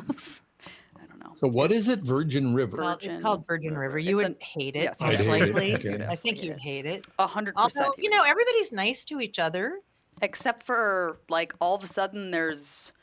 [0.97, 1.33] I don't know.
[1.35, 1.99] So what is it?
[1.99, 2.77] Virgin River.
[2.77, 3.99] Well, it's called Virgin River.
[3.99, 5.85] You wouldn't hate it, yes, most I'd hate it.
[5.85, 6.05] Okay.
[6.05, 7.05] I think you'd hate it.
[7.19, 7.85] A hundred percent.
[7.85, 9.79] Although, you know, everybody's nice to each other.
[10.21, 12.93] except for like all of a sudden there's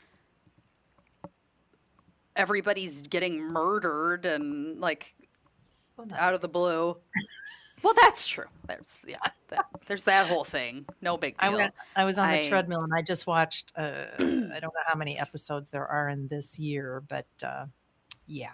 [2.35, 5.13] everybody's getting murdered and like
[5.99, 6.97] oh, Well, out of the blue.
[7.83, 8.45] Well, that's true.
[8.67, 9.17] There's yeah,
[9.49, 10.85] that, there's that whole thing.
[11.01, 11.57] No big I deal.
[11.57, 11.73] went.
[11.95, 13.71] I was on the I- treadmill and I just watched.
[13.75, 17.65] Uh, I don't know how many episodes there are in this year, but uh,
[18.25, 18.47] yeah,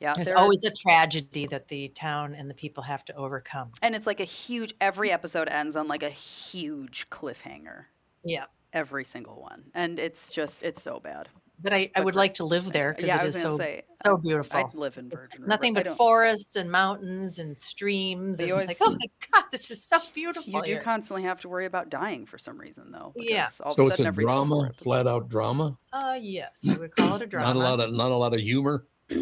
[0.00, 3.70] Yeah, There's there- always a tragedy that the town and the people have to overcome.
[3.82, 4.74] and it's like a huge.
[4.80, 7.84] Every episode ends on like a huge cliffhanger.
[8.24, 8.46] Yeah.
[8.72, 11.28] Every single one, and it's just it's so bad.
[11.58, 13.84] But I, I would like to live there because Yeah, I was is so say,
[14.04, 14.58] so beautiful.
[14.58, 15.48] I'd live in Virgin River.
[15.48, 18.42] Nothing but forests and mountains and streams.
[18.42, 20.52] You and it's like, oh my god, this is so beautiful.
[20.52, 20.80] You do here.
[20.82, 23.12] constantly have to worry about dying for some reason, though.
[23.16, 23.44] Yeah.
[23.44, 25.78] because All of So a it's sudden a drama, flat out drama.
[25.92, 27.46] Uh, yes, I would call it a drama.
[27.54, 28.86] Not a lot of not a lot of humor.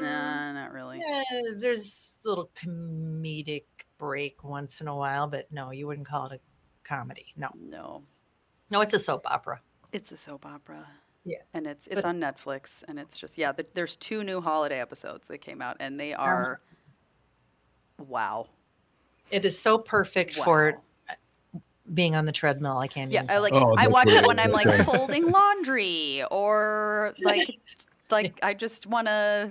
[0.00, 0.98] Nah, not really.
[0.98, 1.22] Eh,
[1.56, 3.64] there's a little comedic
[3.98, 6.40] break once in a while, but no, you wouldn't call it a
[6.86, 7.32] comedy.
[7.36, 8.02] No, no,
[8.70, 9.60] no, it's a soap opera.
[9.94, 10.86] It's a soap opera.
[11.26, 11.38] Yeah.
[11.54, 13.52] and it's it's But- on Netflix, and it's just yeah.
[13.52, 16.60] th- There's two new holiday episodes that came out, and they are
[17.98, 18.48] wow.
[19.30, 21.14] It is so perfect for uh,
[21.94, 22.76] being on the treadmill.
[22.76, 23.10] I can't.
[23.10, 23.74] Yeah, even I like you.
[23.78, 27.48] I watch it when I'm like folding laundry or like
[28.10, 29.50] like I just want to.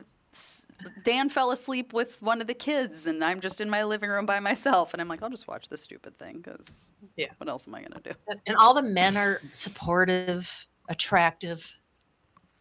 [1.04, 4.26] Dan fell asleep with one of the kids, and I'm just in my living room
[4.26, 7.68] by myself, and I'm like, I'll just watch this stupid thing because yeah, what else
[7.68, 8.12] am I gonna do?
[8.28, 11.76] And- and all the men are supportive, attractive,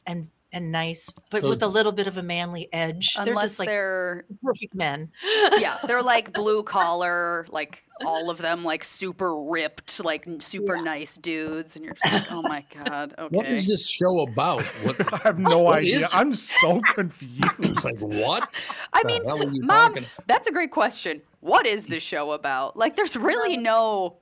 [0.07, 3.15] and and nice, but So- with a little bit of a manly edge.
[3.15, 5.11] they're Unless just like they're perfect men.
[5.59, 10.81] yeah, they're like blue collar, like all of them, like super ripped, like n- super
[10.83, 13.37] nice dudes, and you're just like, oh my god, okay.
[13.37, 14.63] What is this show about?
[14.85, 16.09] What, I have no what idea.
[16.13, 17.45] I'm so confused.
[17.85, 18.53] like what?
[18.93, 21.23] I mean, hell are you mom, talking- that's a great question.
[21.41, 22.77] What is this show about?
[22.77, 24.19] Like, there's really no.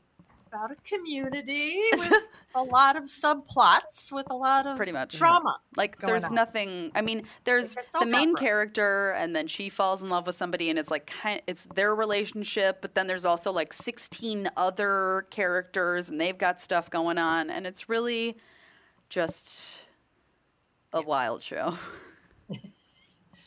[0.51, 2.13] About a community with
[2.55, 5.59] a lot of subplots, with a lot of Pretty much drama.
[5.59, 5.81] Mm-hmm.
[5.81, 6.35] Like, there's on.
[6.35, 6.91] nothing.
[6.95, 8.41] I mean, there's the main opera.
[8.41, 11.41] character, and then she falls in love with somebody, and it's like kind.
[11.47, 16.91] It's their relationship, but then there's also like 16 other characters, and they've got stuff
[16.91, 18.37] going on, and it's really
[19.09, 19.83] just
[20.93, 21.77] a wild show.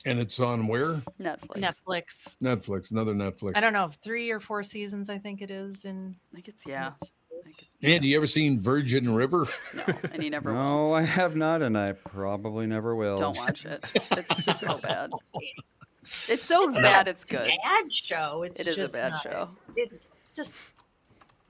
[0.05, 0.95] And it's on where?
[1.21, 1.81] Netflix.
[1.87, 2.19] Netflix.
[2.41, 2.91] Netflix.
[2.91, 3.53] Another Netflix.
[3.55, 5.85] I don't know, three or four seasons, I think it is.
[5.85, 6.91] In I think it's yeah.
[7.81, 9.47] And you ever seen Virgin River?
[9.75, 10.59] No, and you never will.
[10.61, 13.17] No, I have not, and I probably never will.
[13.17, 13.85] Don't watch it.
[14.11, 15.11] It's so bad.
[16.27, 17.07] It's so bad.
[17.07, 17.49] It's good.
[17.63, 18.43] bad show.
[18.43, 19.49] It's It is a bad not- show.
[19.75, 20.55] It's just,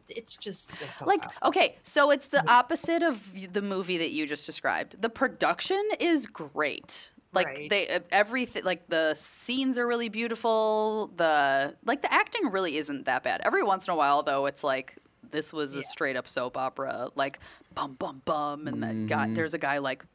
[0.10, 1.48] it's just a soap Like opera.
[1.48, 5.00] okay, so it's the opposite of the movie that you just described.
[5.02, 7.10] The production is great.
[7.34, 7.70] Like Right.
[7.70, 11.12] they uh, everything like the scenes are really beautiful.
[11.18, 13.42] The like the acting really isn't that bad.
[13.44, 14.96] Every once in a while though, it's like
[15.32, 17.10] this was a straight up soap opera.
[17.16, 17.40] Like
[17.74, 19.36] bum bum bum, and that guy Mhm.
[19.36, 20.06] there's a guy like.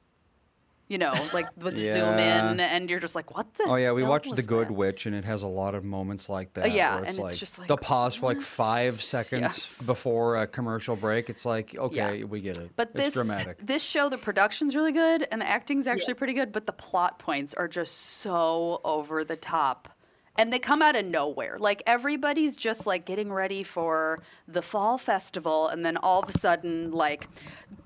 [0.88, 4.01] You know, like would zoom in, and you're just like, "What the?" Oh yeah, we
[4.03, 6.72] hell watched The Good Witch, and it has a lot of moments like uh, that.
[6.72, 9.83] yeah, where it's and it's like, just like, the pause for like five seconds Yes.
[9.87, 11.29] before a commercial break.
[11.29, 12.70] It's like, okay, we get it.
[12.74, 13.59] But it's this dramatic.
[13.59, 17.18] this show, the production's really good and the acting's actually pretty good, but the plot
[17.18, 19.90] points are just so over the top.
[20.38, 21.59] And they come out of nowhere.
[21.59, 26.33] Like everybody's just like getting ready for the fall festival, and then all of a
[26.38, 27.29] sudden, like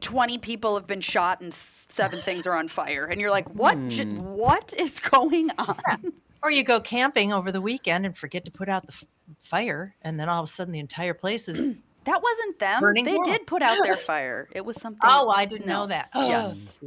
[0.00, 3.88] twenty people have been shot and seven things are on fire, and you're like, "What?
[3.88, 4.18] j- Hmm.
[4.18, 6.12] what is going on?"
[6.42, 9.04] Or you go camping over the weekend and forget to put out the f-
[9.38, 11.76] fire, and then all of a sudden the entire place is.
[12.04, 12.80] That wasn't them.
[12.80, 13.26] Burning they down.
[13.26, 14.48] did put out their fire.
[14.50, 14.98] It was something.
[15.04, 15.82] Oh, I didn't No.
[15.82, 16.08] know that.
[16.16, 16.80] Yes.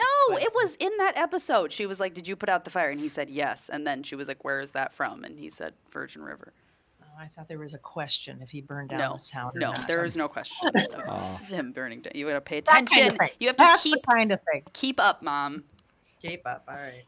[0.00, 0.28] Oh.
[0.30, 1.72] No, it was in that episode.
[1.72, 4.02] She was like, "Did you put out the fire?" And he said, "Yes." And then
[4.02, 6.52] she was like, "Where is that from?" And he said, "Virgin River."
[7.02, 9.52] Oh, I thought there was a question if he burned down No, the town.
[9.54, 9.86] or no, not.
[9.88, 11.40] there is no question of oh.
[11.48, 12.12] him burning down.
[12.14, 13.36] You got to pay That kind of attention.
[13.40, 14.62] You have to That's keep kind of thing.
[14.72, 15.64] keep up, mom.
[16.22, 16.64] Keep up.
[16.68, 17.04] All right.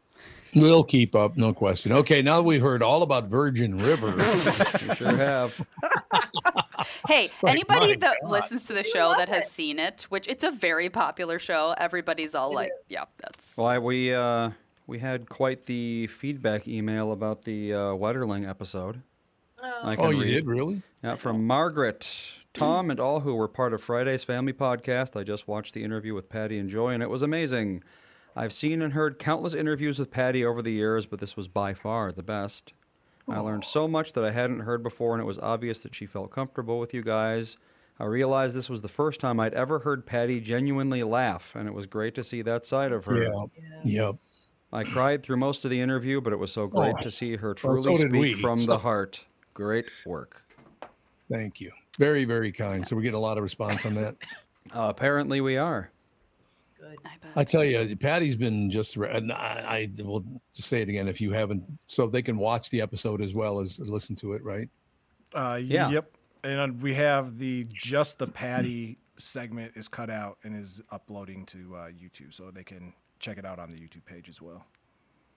[0.55, 1.91] We'll keep up, no question.
[1.91, 4.07] Okay, now that we heard all about Virgin River.
[4.17, 5.65] you sure have.
[7.07, 8.31] Hey, Like, anybody that God.
[8.31, 12.33] listens to the show that has seen it, which it's a very popular show, everybody's
[12.35, 14.51] all like, "Yeah, that's." Why we uh,
[14.87, 19.01] we had quite the feedback email about the uh, Wetterling episode.
[19.61, 20.31] I Oh, you read.
[20.31, 20.81] did really?
[21.03, 25.17] Yeah, from Margaret, Tom, and all who were part of Friday's Family Podcast.
[25.19, 27.83] I just watched the interview with Patty and Joy, and it was amazing.
[28.35, 31.73] I've seen and heard countless interviews with Patty over the years, but this was by
[31.73, 32.73] far the best.
[33.27, 36.05] I learned so much that I hadn't heard before, and it was obvious that she
[36.05, 37.57] felt comfortable with you guys.
[37.99, 41.73] I realized this was the first time I'd ever heard Patty genuinely laugh, and it
[41.73, 43.23] was great to see that side of her.
[43.23, 43.45] Yeah.
[43.83, 44.15] Yep.
[44.73, 47.01] I cried through most of the interview, but it was so great Oh.
[47.01, 48.33] to see her Well, truly so speak we.
[48.33, 49.23] from So- the heart.
[49.53, 50.43] Great work.
[51.31, 51.71] Thank you.
[51.99, 52.85] Very, very kind.
[52.87, 54.15] So we get a lot of response on that.
[54.73, 55.91] Uh, apparently, we are.
[57.35, 58.95] I tell you, Patty's been just.
[58.95, 60.23] And I, I will
[60.55, 63.59] just say it again if you haven't, so they can watch the episode as well
[63.59, 64.69] as listen to it, right?
[65.33, 65.89] Uh, Yeah.
[65.89, 66.11] Yep.
[66.43, 71.75] And we have the just the Patty segment is cut out and is uploading to
[71.75, 74.65] uh, YouTube, so they can check it out on the YouTube page as well.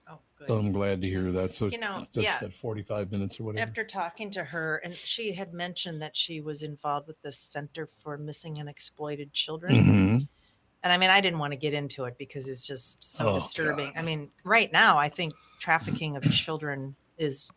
[0.09, 0.51] Oh, good.
[0.51, 1.53] I'm glad to hear that.
[1.55, 2.39] So You know, that's yeah.
[2.39, 3.67] that 45 minutes or whatever.
[3.67, 7.89] After talking to her, and she had mentioned that she was involved with the Center
[8.01, 9.75] for Missing and Exploited Children.
[9.75, 10.27] Mhm.
[10.87, 13.33] And I mean, I didn't want to get into it because it's just so Oh,
[13.33, 13.91] disturbing.
[13.97, 17.51] I mean, right now, I think trafficking of children is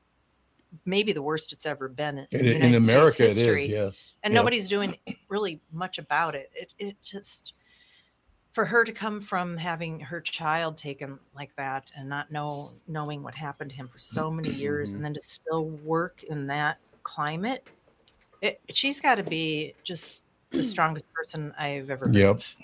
[0.85, 4.13] maybe the worst it's ever been in, In- in States America, it is, yes.
[4.25, 4.41] And Yep.
[4.41, 4.97] nobody's doing
[5.29, 6.51] really much about it.
[6.57, 7.55] It it just
[8.53, 13.23] for her to come from having her child taken like that and not know knowing
[13.23, 14.97] what happened to him for so many years Mm-hmm.
[14.97, 17.65] and then to still work in that climate
[18.43, 22.37] it, she's got to be just the strongest person i've ever Yep.
[22.37, 22.57] of.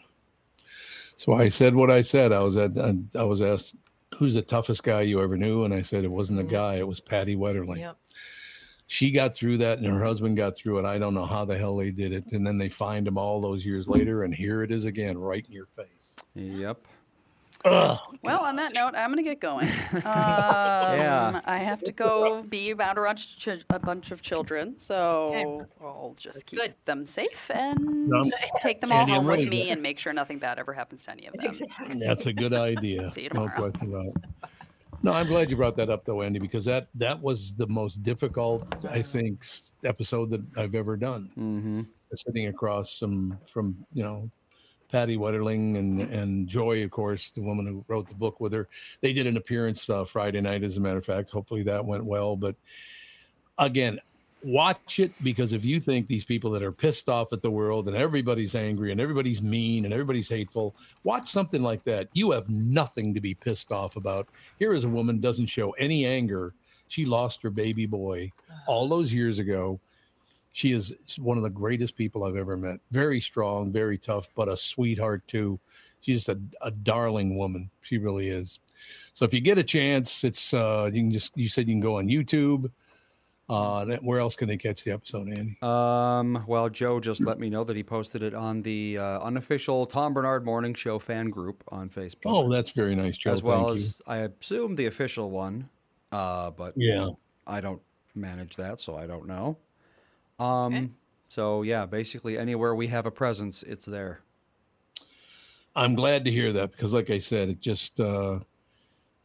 [1.16, 2.32] So I said what I said.
[2.32, 3.74] I was at, I, I was asked,
[4.16, 6.52] "Who's the toughest guy you ever knew?" And I said it wasn't a mm-hmm.
[6.52, 7.78] guy; it was Patty Wetterling.
[7.78, 7.96] Yep.
[8.88, 10.84] She got through that, and her husband got through it.
[10.84, 12.24] I don't know how the hell they did it.
[12.30, 15.44] And then they find him all those years later, and here it is again, right
[15.44, 16.14] in your face.
[16.34, 16.86] Yep.
[17.64, 17.98] Ugh.
[18.22, 19.68] Well, on that note, I'm gonna get going.
[19.96, 25.66] Um, I have to go be about a bunch, ch- a bunch of children, so
[25.80, 28.22] I'll just keep them safe and No,
[28.60, 30.58] take them all Andy, I'm home really with me glad- and make sure nothing bad
[30.58, 31.98] ever happens to any of them.
[31.98, 33.08] That's a good idea.
[33.10, 33.70] See you no tomorrow.
[33.70, 34.14] question about it.
[35.02, 38.02] No, I'm glad you brought that up though, Andy, because that that was the most
[38.02, 39.44] difficult, I think,
[39.84, 41.30] episode that I've ever done.
[41.38, 41.82] Mm-hmm.
[42.14, 44.30] Sitting across some from you know
[44.90, 48.68] Patty Wetterling and and Joy, of course, the woman who wrote the book with her.
[49.00, 51.30] They did an appearance uh, Friday night, as a matter of fact.
[51.30, 52.36] Hopefully that went well.
[52.36, 52.56] But
[53.58, 53.98] again,
[54.42, 57.88] watch it because if you think these people that are pissed off at the world
[57.88, 60.74] and everybody's angry and everybody's mean and everybody's hateful,
[61.04, 62.08] watch something like that.
[62.12, 64.28] You have nothing to be pissed off about.
[64.58, 66.54] Here is a woman doesn't show any anger.
[66.88, 68.30] She lost her baby boy
[68.68, 69.80] all those years ago.
[70.56, 72.80] She is one of the greatest people I've ever met.
[72.90, 75.60] Very strong, very tough, but a sweetheart too.
[76.00, 77.68] She's just a, a darling woman.
[77.82, 78.58] She really is.
[79.12, 81.80] So if you get a chance, it's uh you can just you said you can
[81.80, 82.70] go on YouTube.
[83.50, 85.58] Uh where else can they catch the episode, Andy?
[85.60, 89.84] Um, well, Joe just let me know that he posted it on the uh, unofficial
[89.84, 92.22] Tom Barnard Morning Show fan group on Facebook.
[92.24, 93.32] Oh, that's very nice, Joe.
[93.32, 93.84] as well Thank you.
[93.84, 95.68] as I assume the official one.
[96.12, 97.08] Uh, but Yeah.
[97.46, 97.82] I don't
[98.14, 99.58] manage that, so I don't know.
[100.38, 100.96] Um,
[101.28, 104.20] so yeah, basically anywhere we have a presence, it's there.
[105.74, 108.38] I'm glad to hear that because, like I said, it just, uh,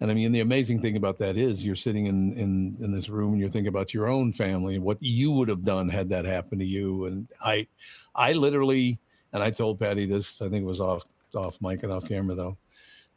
[0.01, 3.07] and I mean, the amazing thing about that is you're sitting in, in, in this
[3.07, 6.09] room and you're thinking about your own family and what you would have done had
[6.09, 7.05] that happened to you.
[7.05, 7.67] And I,
[8.15, 8.99] I literally,
[9.31, 11.03] and I told Patty this, I think it was off,
[11.35, 12.57] off mic and off camera though.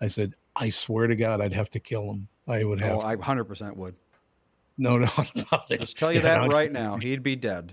[0.01, 2.29] I said, I swear to God, I'd have to kill him.
[2.47, 2.99] I would have.
[2.99, 3.07] Oh, to.
[3.07, 3.97] I 100% would.
[4.77, 5.81] No no, about it.
[5.81, 6.99] Just tell you Yeah, that right now.
[6.99, 7.73] He'd be dead.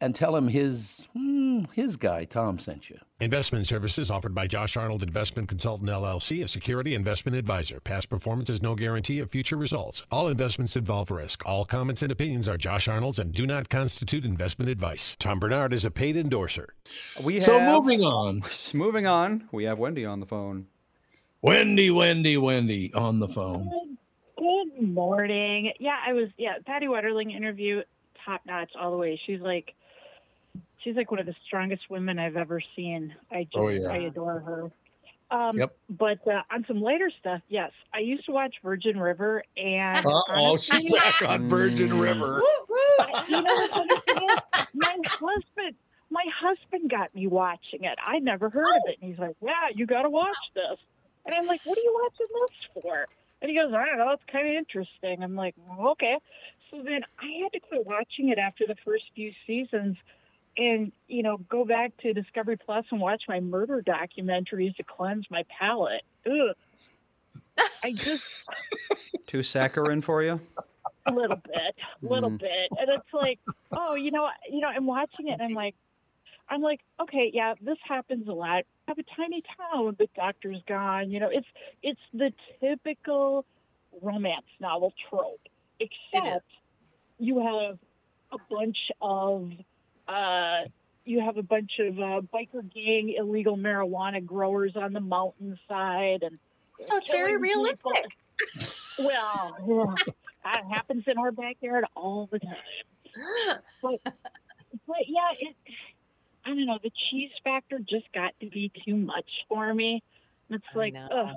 [0.00, 2.98] And tell him his, hmm, his guy, Tom, sent you.
[3.18, 7.80] Investment services offered by Josh Arnold Investment Consultant LLC, a security investment advisor.
[7.80, 10.04] Past performance is no guarantee of future results.
[10.12, 11.44] All investments involve risk.
[11.44, 15.16] All comments and opinions are Josh Arnold's and do not constitute investment advice.
[15.18, 16.74] Tom Barnard is a paid endorser.
[17.20, 18.44] We have, So moving on.
[18.74, 19.48] Moving on.
[19.50, 20.66] We have Wendy on the phone.
[21.42, 23.68] Wendy, Wendy, Wendy on the phone.
[24.36, 25.72] Good morning.
[25.80, 26.28] Yeah, I was.
[26.36, 27.82] Yeah, Patty Wetterling interview,
[28.24, 29.20] top notch all the way.
[29.26, 29.74] She's like,
[30.82, 33.14] she's like one of the strongest women I've ever seen.
[33.30, 33.88] I just, Oh, yeah.
[33.88, 34.70] I adore her.
[35.30, 35.76] Um, Yep.
[35.90, 40.56] But uh, on some later stuff, yes, I used to watch Virgin River, and Uh-oh,
[40.56, 42.42] she's back on Virgin River.
[43.00, 44.38] I- you know what's funny thing is,
[44.74, 45.74] my husband,
[46.10, 47.98] my husband got me watching it.
[48.02, 50.78] I never heard of it, and he's like, "Yeah, you got to watch this."
[51.26, 53.06] And I'm like, "What are you watching this for?"
[53.42, 54.10] And he goes, "I don't know.
[54.12, 56.16] It's kind of interesting." I'm like, "Okay."
[56.70, 59.96] So then I had to quit watching it after the first few seasons,
[60.58, 65.26] and you know, go back to Discovery Plus and watch my murder documentaries to cleanse
[65.30, 66.02] my palate.
[66.26, 66.54] Ugh.
[67.82, 68.24] I just
[69.26, 70.40] Too saccharine for you?
[71.06, 72.38] a little bit, a little Mhm.
[72.40, 73.38] bit, and it's like,
[73.74, 75.74] oh, you know, you know, I'm watching it, and I'm like,
[76.50, 78.64] I'm like, okay, yeah, this happens a lot.
[78.86, 81.10] I have a tiny town, the doctor's gone.
[81.10, 81.46] You know, it's
[81.82, 83.44] it's the typical
[84.02, 85.40] romance novel trope.
[85.80, 86.44] except
[87.18, 87.78] you have
[88.32, 89.50] a bunch of
[90.08, 90.64] uh,
[91.04, 96.38] you have a bunch of uh, biker gang illegal marijuana growers on the mountainside, and
[96.80, 97.40] So it's very people.
[97.42, 98.16] realistic.
[99.00, 103.58] Well, yeah, that happens in our backyard all the time.
[103.80, 105.56] But, but yeah, it.
[106.44, 106.78] I don't know.
[106.82, 110.02] The cheese factor just got to be too much for me.
[110.50, 111.36] It's like, ugh,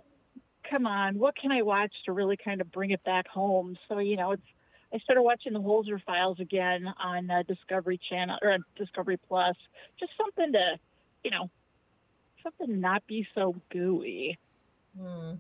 [0.68, 3.78] come on, what can I watch to really kind of bring it back home?
[3.88, 4.44] So you know, it's.
[4.94, 9.56] I started watching the Holzer Files again on uh, Discovery Channel or on Discovery Plus.
[10.00, 10.78] Just something to,
[11.24, 11.50] you know,
[12.44, 14.38] something not be so gooey.
[15.00, 15.34] Hmm.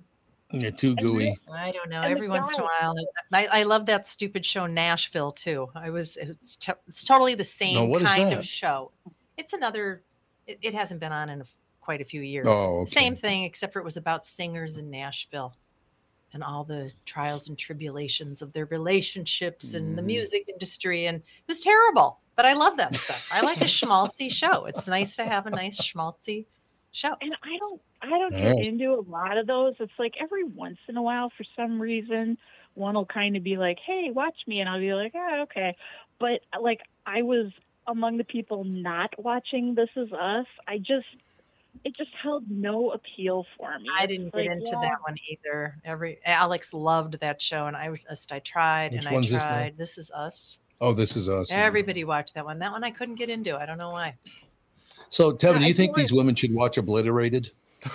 [0.52, 1.38] You're too gooey.
[1.52, 2.02] I don't know.
[2.02, 2.96] And Every once in a while,
[3.32, 5.70] I, I love that stupid show Nashville too.
[5.76, 8.92] I was it's, to, it's totally the same what is kind of show.
[9.38, 10.04] It's another.
[10.48, 11.46] It, it hasn't been on in a,
[11.80, 12.48] quite a few years.
[12.50, 12.92] Oh, okay.
[12.92, 15.56] Same thing, except for it was about singers in Nashville
[16.34, 19.96] and all the trials and tribulations of their relationships and Mm-hmm.
[19.98, 22.20] the music industry, and it was terrible.
[22.36, 23.30] But I love that stuff.
[23.32, 24.66] I like a schmaltzy show.
[24.66, 26.46] It's nice to have a nice schmaltzy
[26.92, 27.16] show.
[27.22, 28.64] And I don't I don't get Yeah.
[28.64, 29.76] into a lot of those.
[29.80, 32.38] It's like every once in a while for some reason
[32.74, 35.76] one will kind of be like, "Hey, watch me." And I'll be like, "Oh, okay."
[36.20, 37.52] But like I was
[37.88, 40.46] among the people not watching This Is Us.
[40.68, 41.06] I just
[41.84, 43.88] it just held no appeal for me.
[43.98, 45.76] I didn't like, get into yeah, that one either.
[45.84, 49.42] Every Alex loved that show, and I just I tried Which and I one's this
[49.42, 49.78] tried.
[49.78, 50.60] This, is us.
[50.80, 51.50] Oh, this is us.
[51.52, 52.60] Everybody watched that one.
[52.60, 53.58] That one I couldn't get into.
[53.58, 54.16] I don't know why.
[55.10, 57.52] So, Tevin, do I you think feel these women should watch Obliterated?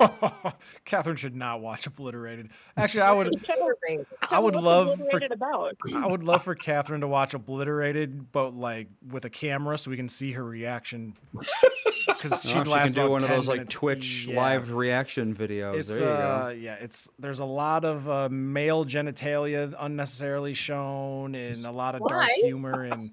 [0.84, 2.50] Catherine should not watch Obliterated.
[2.76, 3.46] Actually, I would.
[4.30, 5.76] I would love for about.
[5.94, 9.96] I would love for Catherine to watch Obliterated, but like with a camera, so we
[9.96, 11.14] can see her reaction.
[12.06, 13.68] Because Oh, she'd she can do one of 10 those like.
[13.68, 14.36] Twitch Yeah.
[14.36, 15.74] live reaction videos.
[15.76, 16.48] It's there you uh, go.
[16.50, 22.06] yeah, it's there's a lot of uh, male genitalia unnecessarily shown, and a lot of
[22.06, 23.10] dark humor, and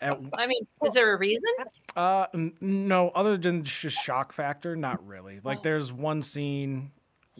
[0.00, 1.50] at, I mean, is there a reason?
[1.96, 5.40] uh, n- no, other than just shock factor, not really.
[5.42, 6.90] Like there's one scene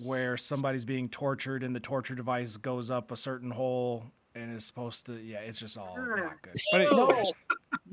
[0.03, 4.65] where somebody's being tortured, and the torture device goes up a certain hole, and is
[4.65, 5.15] supposed to.
[5.15, 6.55] Yeah, it's just all not good.
[6.73, 7.23] But it, No.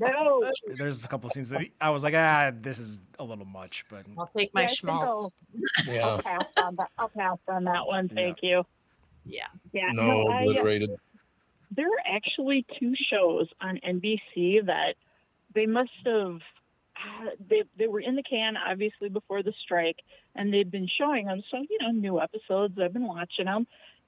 [0.00, 0.48] No.
[0.76, 3.84] there's a couple of scenes that I was like, ah, this is a little much,
[3.90, 5.22] but I'll take my Yeah, I think schmaltz.
[5.88, 6.06] I'll- Yeah.
[6.06, 6.90] I'll pass on that.
[6.98, 8.08] I'll pass on that one.
[8.08, 8.64] Thank you.
[9.24, 9.46] Yeah.
[9.72, 9.88] Yeah.
[9.92, 10.90] No, I, uh, Obliterated.
[11.70, 14.94] There are actually two shows on NBC that
[15.54, 16.40] they must have
[16.96, 19.98] uh, they they were in the can obviously before the strike
[20.34, 23.66] and they've been showing them so you know new episodes I've been watching them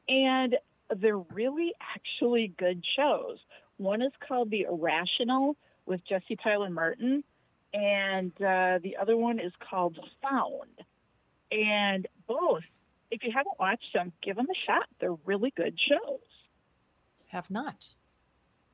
[0.09, 0.57] and
[0.97, 3.39] they're really actually good shows.
[3.77, 5.57] One is called The Irrational
[5.87, 7.23] with Jesse Tyler Martin
[7.73, 10.81] and uh, the other one is called Found.
[11.53, 12.65] And both
[13.11, 14.87] if you haven't watched them, give them a shot.
[15.01, 16.21] They're really good shows.
[17.31, 17.87] Have not.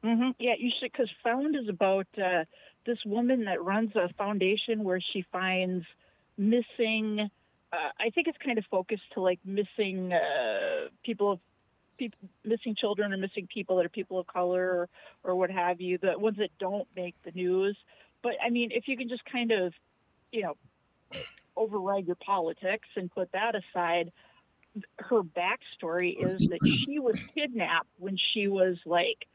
[0.04, 0.30] Mm-hmm.
[0.38, 2.44] Yeah, you should, because Found is about uh,
[2.86, 5.84] this woman that runs a foundation where she finds
[6.38, 7.28] missing.
[7.72, 11.40] Uh, I think it's kind of focused to like missing uh, people of
[11.98, 14.88] people, missing children or missing people that are people of color or,
[15.24, 15.98] or what have you.
[15.98, 17.76] The ones that don't make the news.
[18.22, 19.72] But I mean, if you can just kind of,
[20.30, 20.56] you know,
[21.56, 24.12] override your politics and put that aside,
[24.98, 29.26] her backstory is that she was kidnapped when she was like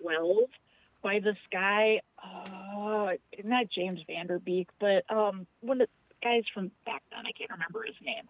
[0.00, 0.38] 12
[1.02, 3.12] by this guy, uh,
[3.44, 7.20] not James Van Der Beek, but um, one of the guys from back then.
[7.26, 8.24] I can't remember his name.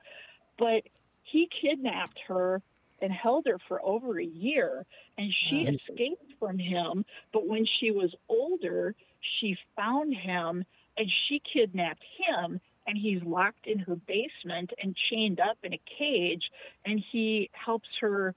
[0.59, 0.83] But
[1.25, 2.63] he kidnapped her
[3.03, 4.85] and held her for over a year,
[5.19, 5.83] and she Nice.
[5.89, 7.05] escaped from him.
[7.33, 8.95] But when she was older,
[9.41, 10.65] she found him
[10.97, 15.81] and she kidnapped him and he's locked in her basement and chained up in a
[15.97, 16.51] cage
[16.85, 18.35] and he helps her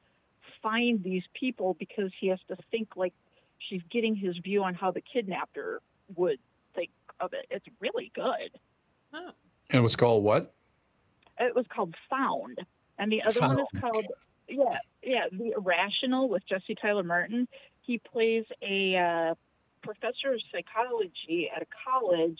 [0.61, 3.13] find these people because he has to think like
[3.57, 5.81] she's getting his view on how the kidnapper
[6.15, 6.37] would
[6.75, 7.47] think of it.
[7.49, 8.51] It's really good.
[9.11, 9.33] And
[9.71, 10.53] it was called what?
[11.39, 12.59] It was called Found,
[12.99, 14.05] and the other one is called
[14.47, 17.47] yeah, yeah, The Irrational with Jesse Tyler Martin.
[17.81, 19.35] He plays a uh,
[19.81, 22.39] professor of psychology at a college,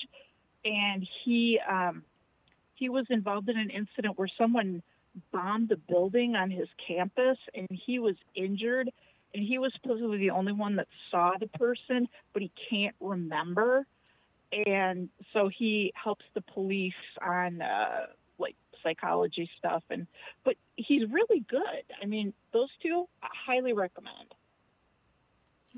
[0.65, 2.03] and he um,
[2.75, 4.81] he was involved in an incident where someone
[5.31, 8.89] bombed a building on his campus, and he was injured.
[9.35, 13.87] And he was supposedly the only one that saw the person, but he can't remember
[14.65, 18.05] and so he helps the police on uh,
[18.37, 20.05] like psychology stuff and
[20.43, 24.33] but he's really good i mean those two i highly recommend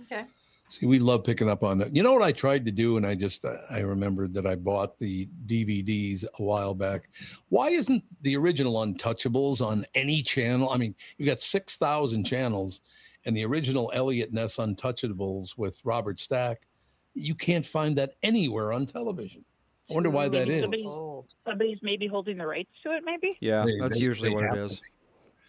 [0.01, 0.25] Okay.
[0.67, 1.95] See, we love picking up on that.
[1.95, 4.55] You know what I tried to do, and I just uh, I remembered that I
[4.55, 7.09] bought the DVDs a while back.
[7.49, 10.69] Why isn't the original Untouchables on any channel?
[10.71, 12.81] I mean, you've got six thousand channels,
[13.25, 16.65] and the original Eliot Ness Untouchables with Robert Stack,
[17.13, 19.45] you can't find that anywhere on television.
[19.89, 20.61] I wonder why that Maybe is.
[20.63, 23.37] Somebody's, somebody's maybe holding the rights to it, maybe?
[23.39, 24.77] Yeah, They- that's they- usually they what it have is.
[24.77, 24.89] to be.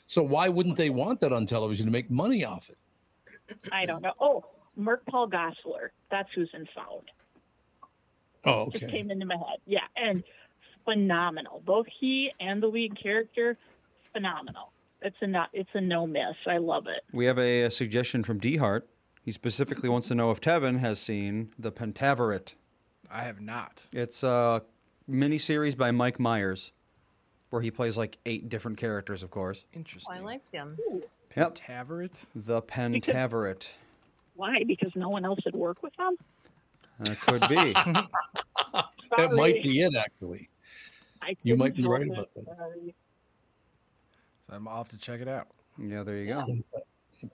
[0.09, 2.77] So why wouldn't they want that on television to make money off it?
[3.73, 4.13] I don't know.
[4.21, 4.45] Oh,
[4.77, 5.89] Mark Paul Gosselaar.
[6.11, 7.11] That's who's in Found.
[8.45, 9.59] Oh, Just came into my head.
[9.67, 10.23] Yeah, and
[10.85, 11.63] phenomenal.
[11.67, 13.57] Both he and the lead character,
[14.13, 14.71] phenomenal.
[15.03, 15.51] It's a not.
[15.53, 16.37] It's a no miss.
[16.47, 17.03] I love it.
[17.13, 18.89] We have a, a suggestion from D Hart.
[19.23, 22.55] He specifically wants to know if Tevin has seen The Pentaverate.
[23.11, 23.85] I have not.
[23.93, 24.63] It's a
[25.11, 26.73] miniseries by Mike Myers,
[27.51, 29.65] where he plays like eight different characters, of course.
[29.67, 30.17] Oh, Interesting.
[30.17, 30.77] I liked him.
[31.37, 31.57] Yep.
[31.57, 32.25] Taverate?
[32.35, 33.69] The Pentaverate.
[34.37, 34.63] Why?
[34.65, 36.17] Because no one else would work with them.
[37.01, 37.75] That could be.
[39.17, 40.49] That might be it, actually.
[41.23, 42.45] I You might be right about that.
[44.49, 45.47] So I'm off to check it out.
[45.79, 46.45] Yeah, there you go.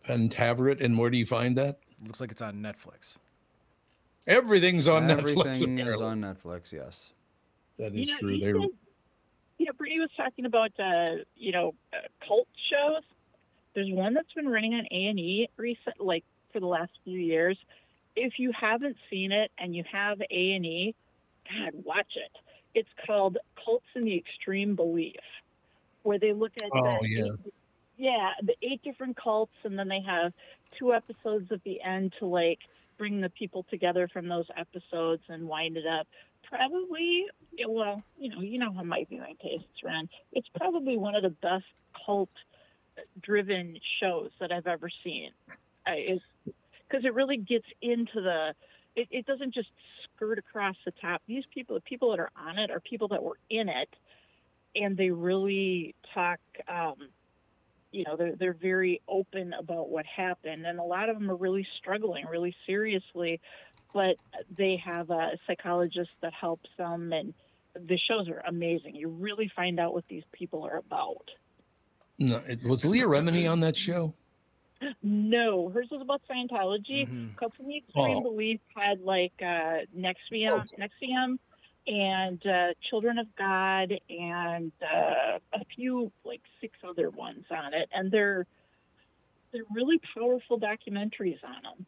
[0.07, 1.79] Pentaverate, and where do you find that?
[2.05, 3.17] Looks like it's on Netflix.
[4.27, 5.47] Everything's on Netflix.
[5.47, 7.11] Everything is on Netflix, yes.
[7.79, 8.31] that is You is know, true.
[8.33, 8.69] you They were said-
[9.59, 11.97] Yeah, Brittany was talking about uh, you know uh,
[12.27, 13.03] cult shows.
[13.75, 17.19] There's one that's been running on A and E recent, like for the last few
[17.19, 17.59] years.
[18.15, 20.95] If you haven't seen it and you have A and E,
[21.49, 22.31] God, watch it.
[22.75, 25.17] It's called Cults in the Extreme Belief,
[26.03, 27.25] where they look at Oh, the yeah.
[27.25, 27.55] eight,
[27.97, 30.33] yeah the eight different cults, and then they have
[30.79, 32.59] two episodes at the end to like
[32.99, 36.07] bring the people together from those episodes and wind it up.
[36.49, 37.27] Probably,
[37.67, 40.09] well, you know, you know how my viewing tastes run.
[40.33, 41.65] It's probably one of the best
[42.07, 45.31] cult-driven shows that I've ever seen.
[45.85, 48.55] Because it really gets into the.
[48.95, 49.69] It, it doesn't just
[50.05, 51.23] skirt across the top.
[51.27, 53.89] These people, the people that are on it, are people that were in it,
[54.77, 56.41] and they really talk.
[56.69, 56.97] Um,
[57.91, 61.37] you know, they're they're very open about what happened, and a lot of them are
[61.37, 63.41] really struggling, really seriously.
[63.95, 64.17] But
[64.57, 67.35] they have a psychologist that helps them, and
[67.75, 68.95] the shows are amazing.
[68.95, 71.31] You really find out what these people are about.
[72.19, 74.15] no, it, was Leah Remini on that show?
[75.03, 77.07] No, hers was about Scientology.
[77.09, 77.37] Mhm.
[77.37, 78.23] Cults in the Extreme Oh.
[78.23, 81.39] Belief had like uh, NXIVM, NXIVM,
[81.87, 87.89] and uh, Children of God, and uh, a few like six other ones on it,
[87.93, 88.47] and they're
[89.53, 91.87] they're really powerful documentaries on them.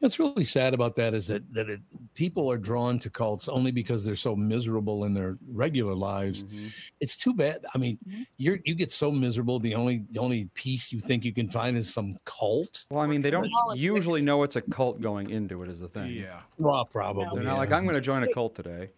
[0.00, 1.80] What's really sad about that is that that it,
[2.14, 6.42] people are drawn to cults only because they're so miserable in their regular lives.
[6.44, 6.66] Mm-hmm.
[7.00, 7.64] It's too bad.
[7.74, 8.22] I mean, mm-hmm.
[8.38, 9.58] you're you get so miserable.
[9.60, 12.86] The only the only peace you think you can find is some cult.
[12.90, 13.80] Well, I mean, they don't Politics.
[13.80, 16.12] usually know it's a cult going into it, is the thing.
[16.12, 16.40] Yeah.
[16.58, 17.26] Well, probably.
[17.34, 17.72] They're not like.
[17.72, 18.88] I'm going to join a cult today.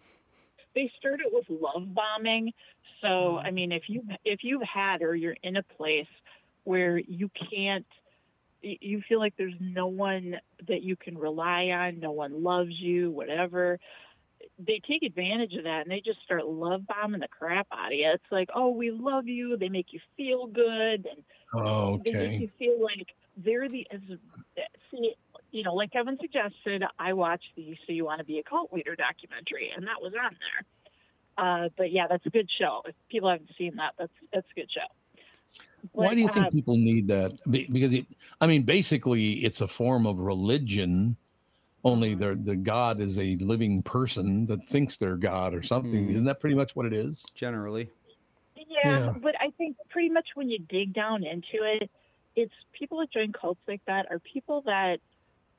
[0.74, 2.52] they started with love bombing.
[3.00, 3.46] So mm-hmm.
[3.46, 6.06] I mean, if you if you've had or you're in a place
[6.64, 8.01] where you can't, y-
[8.62, 10.36] you feel like there's no one
[10.68, 13.78] that you can rely on, no one loves you, whatever.
[14.58, 17.98] They take advantage of that and they just start love bombing the crap out of
[17.98, 18.10] you.
[18.12, 19.56] It's like, oh, we love you.
[19.56, 24.00] They make you feel good, and Oh, they make you feel like they're the as
[24.90, 25.14] see
[25.50, 28.72] you know like kevin suggested i watched the so you want to be a cult
[28.72, 32.94] leader documentary and that was on there uh, but yeah that's a good show if
[33.10, 34.86] people haven't seen that that's that's a good show
[35.90, 37.32] Why But, do you think uh, people need that?
[37.50, 38.06] Because it,
[38.40, 41.16] I mean, basically, it's a form of religion.
[41.84, 46.10] Only the the God is a living person that thinks they're God or something.
[46.10, 47.24] Isn't that pretty much what it is?
[47.34, 47.90] Generally.
[48.54, 49.14] Yeah, Yeah.
[49.20, 51.90] but I think pretty much when you dig down into it,
[52.36, 55.00] it's people that join cults like that are people that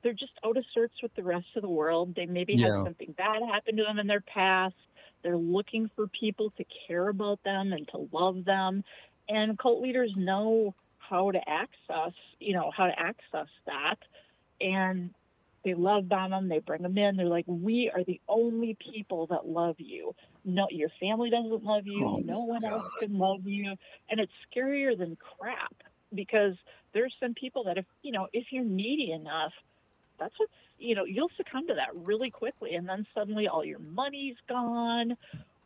[0.02, 2.14] they're just out of sorts with the rest of the world.
[2.14, 2.78] They maybe Yeah.
[2.78, 4.74] had something bad happen to them in their past.
[5.22, 8.82] They're looking for people to care about them and to love them.
[9.28, 13.96] And cult leaders know how to access, you know, how to access that.
[14.60, 15.10] And
[15.64, 16.48] they love bomb them.
[16.48, 17.16] They bring them in.
[17.16, 20.14] They're like, we are the only people that love you.
[20.44, 22.06] No, your family doesn't love you.
[22.06, 23.74] Oh, no one else can love you.
[24.10, 25.74] And it's scarier than crap
[26.14, 26.54] because
[26.92, 29.52] there's some people that if you know if you're needy enough,
[30.18, 33.80] that's what's you know you'll succumb to that really quickly, and then suddenly all your
[33.80, 35.16] money's gone.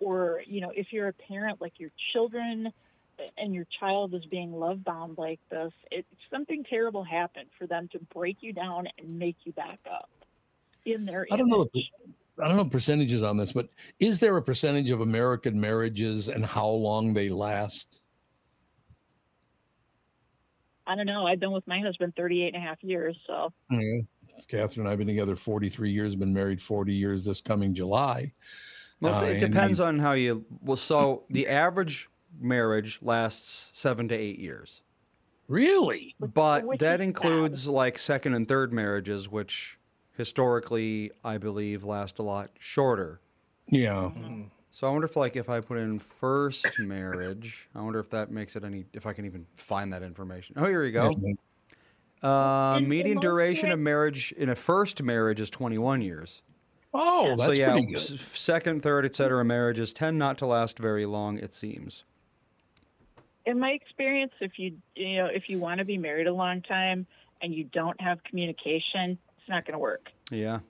[0.01, 2.73] Or you know if you're a parent, like your children
[3.37, 7.89] and your child is being love bombed like this, it, something terrible happened for them
[7.93, 10.09] to break you down and make you back up
[10.85, 11.69] in their I don't know.
[11.75, 11.91] image.
[12.07, 16.29] the- I don't know percentages on this, but is there a percentage of American marriages
[16.29, 18.03] and how long they last?
[20.87, 21.27] I don't know.
[21.27, 24.01] I've been with my husband 38 and a half years, so Yeah.
[24.47, 28.33] Catherine and I have been together 43 years, been married 40 years this coming July.
[29.01, 30.47] Well, Uh, it depends we- on how you.
[30.63, 32.09] Well, so the average
[32.41, 34.83] marriage lasts seven to eight years.
[35.49, 36.15] Really?
[36.21, 39.79] But which that is includes like second and third marriages, which
[40.17, 43.21] historically I believe last a lot shorter.
[43.69, 44.11] Yeah.
[44.71, 48.31] So I wonder if like if I put in first marriage, I wonder if that
[48.31, 50.57] makes it any if I can even find that information.
[50.59, 51.11] Oh, here we go.
[52.23, 56.43] Uh, In- in median duration of marriage in a first marriage is 21 years.
[56.93, 57.99] Oh, that's so yeah, pretty good.
[58.01, 59.45] second, third, etc.
[59.45, 61.39] marriages tend not to last very long.
[61.39, 62.05] It seems.
[63.49, 66.61] In my experience, if you you know if you want to be married a long
[66.61, 67.07] time
[67.41, 70.11] and you don't have communication, it's not going to work.
[70.31, 70.61] Yeah.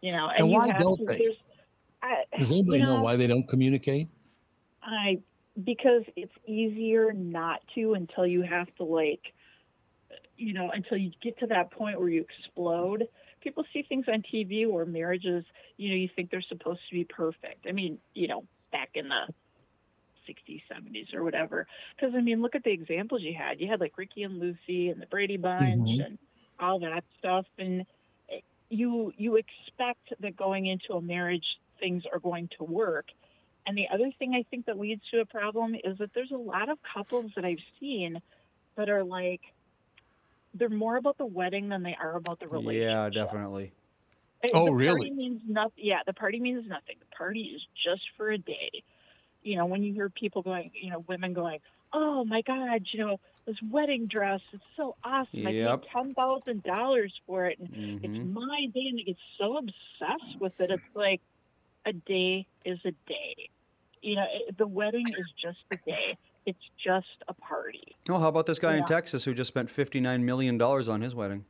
[0.00, 1.36] You know, and, And why have don't to, they?
[2.02, 4.08] I, Does anybody you know, why they don't communicate?
[4.82, 5.20] I
[5.62, 9.20] because it's easier not to until you have to like
[10.38, 13.06] you know until you get to that point where you explode.
[13.42, 15.44] People see things on TV where marriages,
[15.78, 17.66] you know, you think they're supposed to be perfect.
[17.66, 19.32] I mean, you know, back in the
[20.26, 21.66] 60s, 70s, or whatever.
[21.96, 23.60] Because I mean, look at the examples you had.
[23.60, 26.04] You had like Ricky and Lucy and the Brady Bunch Mhm.
[26.04, 26.18] and
[26.58, 27.86] all that stuff, and
[28.70, 31.46] you you expect that going into a marriage
[31.78, 33.06] things are going to work.
[33.66, 36.36] And the other thing I think that leads to a problem is that there's a
[36.36, 38.20] lot of couples that I've seen
[38.76, 39.42] that are like
[40.54, 42.88] they're more about the wedding than they are about the relationship.
[42.88, 43.72] Yeah, definitely.
[44.44, 45.08] Uh, Oh, the really?
[45.08, 45.84] Party means nothing.
[45.84, 46.96] Yeah, the party means nothing.
[46.98, 48.82] The party is just for a day.
[49.42, 51.60] You know, when you hear people going, you know, women going,
[51.92, 55.46] "Oh my God, you know, this wedding dress is so awesome.
[55.46, 58.04] I paid ten thousand dollars for it, and Mhm.
[58.04, 60.70] it's my day." And they get so obsessed with it.
[60.70, 61.20] It's like
[61.86, 63.48] a day is a day.
[64.02, 66.16] You know, it, the wedding is just a day.
[66.46, 67.96] It's just a party.
[68.08, 71.14] Oh, how about this guy in Texas who just spent 59 million dollars on his
[71.14, 71.44] wedding?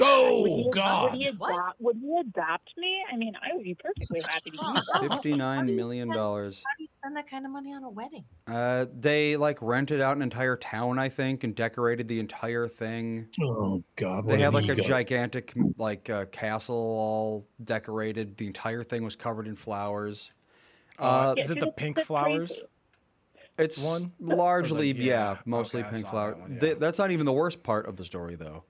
[0.00, 1.12] Would Oh, he, God.
[1.12, 3.02] Would he, adopt, would he adopt me?
[3.12, 5.10] I mean, I would be perfectly happy to do that.
[5.12, 6.62] 59 million dollars.
[6.66, 8.24] How do you spend that kind of money on a wedding?
[8.46, 13.28] Uh, they like rented out an entire town, I think, and decorated the entire thing.
[13.42, 14.26] Oh, God.
[14.26, 18.36] They had an like a gigantic like uh, castle all decorated.
[18.36, 20.32] The entire thing was covered in flowers.
[20.98, 22.60] Uh, Uh, is it the pink flowers?
[23.58, 24.12] It's one?
[24.18, 26.30] largely, the- yeah, yeah, mostly okay, pink saw flower.
[26.32, 28.64] that one, Th- that's not even the worst part of the story, though.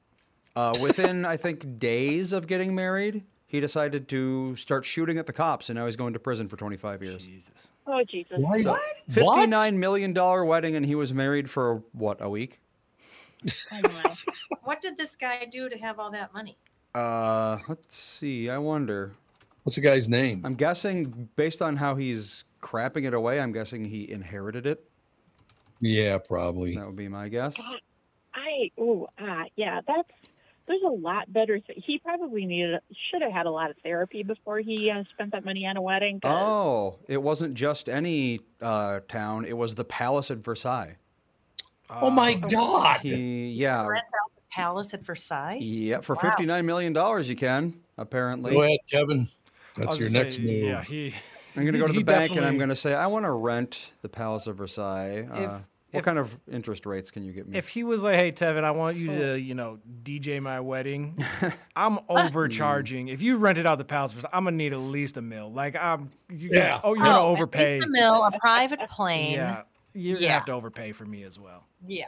[0.55, 5.33] Uh, within, I think, days of getting married, he decided to start shooting at the
[5.33, 7.25] cops, and now he's going to prison for 25 years.
[7.25, 7.71] Jesus.
[7.87, 8.39] Oh, Jesus.
[8.63, 8.79] So,
[9.11, 12.61] $59 million wedding, and he was married for, what, a week?
[14.65, 16.57] What did this guy do to have all that money?
[16.95, 18.49] Uh, let's see.
[18.49, 19.11] I wonder.
[19.65, 20.43] What's the guy's name?
[20.45, 24.85] I'm guessing, based on how he's crapping it away, I'm guessing he inherited it.
[25.81, 26.77] Yeah, probably.
[26.77, 27.61] That would be my guess.
[28.35, 30.09] I oh ah yeah, that's
[30.67, 31.59] there's a lot better.
[31.59, 35.33] Th- he probably needed should have had a lot of therapy before he uh, spent
[35.33, 36.21] that money on a wedding.
[36.25, 39.45] Oh, it wasn't just any uh, town.
[39.45, 40.97] It was the palace at Versailles.
[41.91, 43.01] Oh, my God.
[43.01, 43.87] He, yeah.
[43.87, 45.59] Rent out the palace at Versailles?
[45.61, 46.31] Yeah, for Wow.
[46.31, 48.53] $59 million you can, apparently.
[48.53, 49.29] Go ahead, Kevin.
[49.77, 50.63] That's your gonna next say, move.
[50.63, 51.15] Yeah, he.
[51.57, 53.31] I'm going to go to the bank and I'm going to say, I want to
[53.33, 55.29] rent the Palace of Versailles.
[55.31, 57.57] Uh, If- what if- kind of interest rates can you get me?
[57.57, 61.17] If he was like, "Hey Tevin, I want you to, you know, DJ my wedding,"
[61.77, 63.09] I'm overcharging.
[63.09, 65.53] if you rented out the palace, for, I'm gonna need at least a mill.
[65.53, 66.81] Like I'm, you Yeah.
[66.83, 67.75] oh, you're gonna Oh, at overpay.
[67.77, 69.33] least a mill, a private plane.
[69.35, 69.63] Yeah,
[69.95, 70.33] you're gonna Yeah.
[70.35, 71.65] have to overpay for me as well.
[71.87, 72.07] Yeah.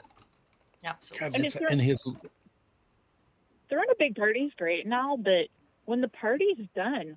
[0.85, 1.29] Absolutely.
[1.31, 2.03] God, And if you're- and his
[3.69, 5.47] throwing a big party's great and all, but
[5.87, 7.17] when the party's done,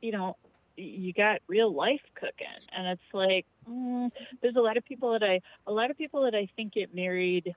[0.00, 0.36] you know,
[0.76, 4.10] you got real life cooking, and it's like mm,
[4.42, 6.94] there's a lot of people that I a lot of people that I think get
[6.94, 7.54] married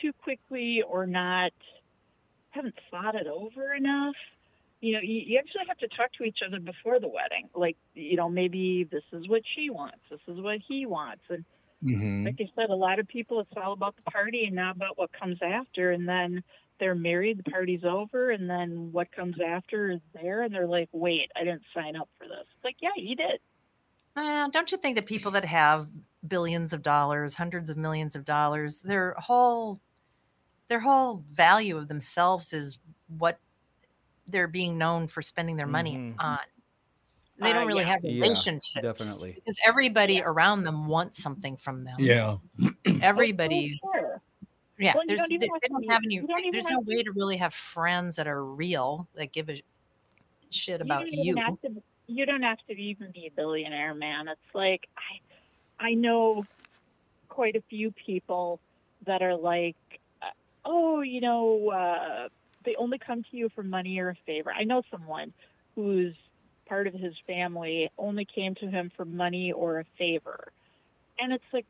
[0.00, 1.52] too quickly or not
[2.50, 4.14] haven't thought it over enough.
[4.80, 7.48] You know, you, you actually have to talk to each other before the wedding.
[7.54, 11.44] Like, you know, maybe this is what she wants, this is what he wants, and
[11.82, 12.24] Mhm.
[12.24, 14.98] like I said, a lot of people, it's all about the party and not about
[14.98, 15.92] what comes after.
[15.92, 16.42] And then
[16.80, 20.88] they're married, the party's over, and then what comes after is there, and they're like,
[20.92, 23.40] "Wait, I didn't sign up for this." It's like, yeah, you did.
[24.16, 25.86] Uh, don't you think that people that have
[26.26, 29.80] billions of dollars, hundreds of millions of dollars, their whole
[30.68, 32.78] their whole value of themselves is
[33.18, 33.38] what
[34.26, 36.16] they're being known for spending their money Mhm.
[36.18, 36.38] on.
[37.38, 37.90] They Uh, don't really yeah.
[37.92, 38.82] have Yeah, relationships.
[38.82, 39.34] definitely.
[39.34, 41.96] Because everybody around them wants something from them.
[42.00, 42.38] Yeah.
[43.00, 43.78] Everybody.
[43.84, 44.22] Oh, sure.
[44.78, 44.94] Yeah.
[44.96, 47.36] Well, there's, don't they, they don't have any, don't there's no to way to really
[47.36, 49.62] have friends that are real that give a
[50.50, 51.34] shit about don't even you.
[52.08, 54.28] You don't have to even be a billionaire, man.
[54.28, 56.46] It's like I, I know
[57.28, 58.60] quite a few people
[59.06, 59.76] that are like,
[60.22, 60.26] uh,
[60.64, 62.28] oh, you know, uh,
[62.64, 64.52] they only come to you for money or a favor.
[64.52, 65.32] I know someone
[65.74, 66.14] who's
[66.66, 70.52] part of his family only came to him for money or a favor,
[71.18, 71.66] and it's like,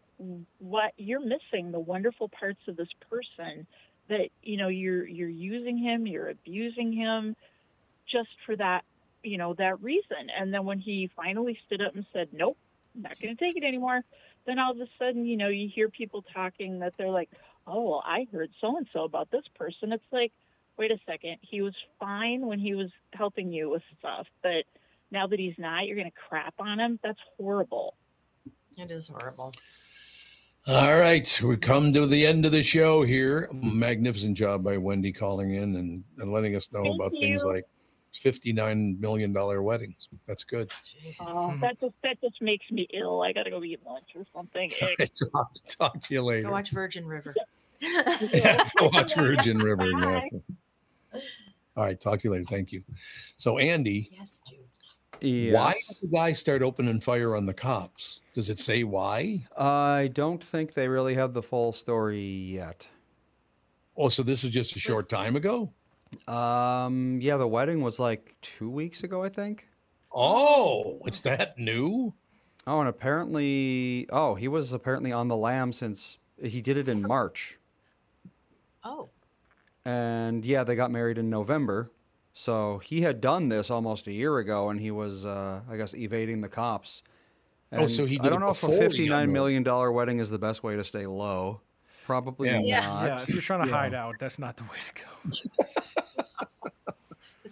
[0.61, 3.67] what you're missing the wonderful parts of this person
[4.09, 7.37] that you know you're you're using him, you're abusing him
[8.11, 8.85] just for that
[9.27, 10.31] you know that reason.
[10.39, 12.57] And then when he finally stood up and said, "Nope,
[12.95, 14.03] I'm not going to take it anymore,"
[14.47, 17.31] then all of a sudden you know you hear people talking that they're like,
[17.67, 20.33] "Oh, well, I heard so and so about this person." It's like,
[20.79, 24.65] wait a second, he was fine when he was helping you with stuff, but
[25.11, 26.99] now that he's not, you're going to crap on him.
[27.03, 27.97] That's horrible.
[28.77, 29.55] It is horrible.
[30.67, 33.49] All right, we come to the end of the show here.
[33.53, 37.65] Magnificent job by Wendy calling in and, and letting us know Thank about things like
[38.17, 40.09] fifty-nine million dollar weddings.
[40.27, 40.71] That's good.
[41.21, 43.23] Oh, that just that just makes me ill.
[43.23, 44.71] I gotta go eat lunch or something.
[45.33, 46.43] talk, talk to you later.
[46.49, 47.35] Go watch Virgin River.
[47.81, 49.91] yeah, go watch Virgin River.
[49.91, 50.43] Exactly.
[51.77, 52.45] All right, talk to you later.
[52.49, 52.83] Thank you.
[53.37, 55.53] So, Andy, Yes, Jude.
[55.53, 55.87] why Yes.
[55.89, 58.23] did the guy start opening fire on the cops?
[58.33, 59.47] Does it say why?
[59.59, 62.89] I don't think they really have the full story yet.
[63.95, 65.71] Oh, so this was just a short time ago?
[66.29, 69.69] Um, yeah, the wedding was like two weeks ago, I think.
[70.13, 72.15] Oh, it's that new?
[72.67, 77.03] Oh, and apparently, oh, he was apparently on the lam since he did it in
[77.03, 77.59] March.
[78.85, 79.11] Oh,
[79.85, 81.91] And yeah, they got married in November.
[82.33, 85.95] So he had done this almost a year ago, and he was, uh, I guess,
[85.95, 87.03] evading the cops.
[87.73, 89.33] Oh, so And he I don't know if a before he got fifty-nine married.
[89.33, 91.61] million dollar wedding is the best way to stay low.
[92.05, 92.59] Probably Yeah.
[92.59, 92.65] not.
[92.67, 93.07] Yeah.
[93.07, 93.75] Yeah, if you're trying to Yeah.
[93.77, 96.03] hide out, that's not the way to go.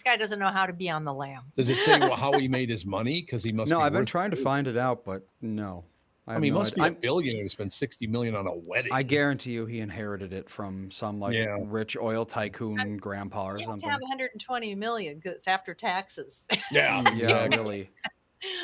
[0.05, 1.43] this guy doesn't know how to be on the lam.
[1.57, 3.21] Does it say well, how he made his money?
[3.23, 3.71] Because he must.
[3.71, 5.85] No, be I've been worth- trying to find it out, but no.
[6.27, 6.77] I have mean, he no must idea.
[6.77, 8.93] be a I'm- billionaire to spend sixty million on a wedding.
[8.93, 11.57] I guarantee you he inherited it from some like Yeah.
[11.61, 13.89] rich oil tycoon grandpa or You something.
[13.89, 16.47] have 120 million because it's after taxes.
[16.73, 17.59] yeah, mm, Yeah, exactly.
[17.59, 17.91] really.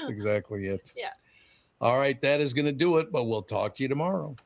[0.09, 0.93] Exactly it.
[0.97, 1.11] Yeah.
[1.83, 3.11] All right, that is going to do it.
[3.13, 4.37] But we'll talk to you tomorrow.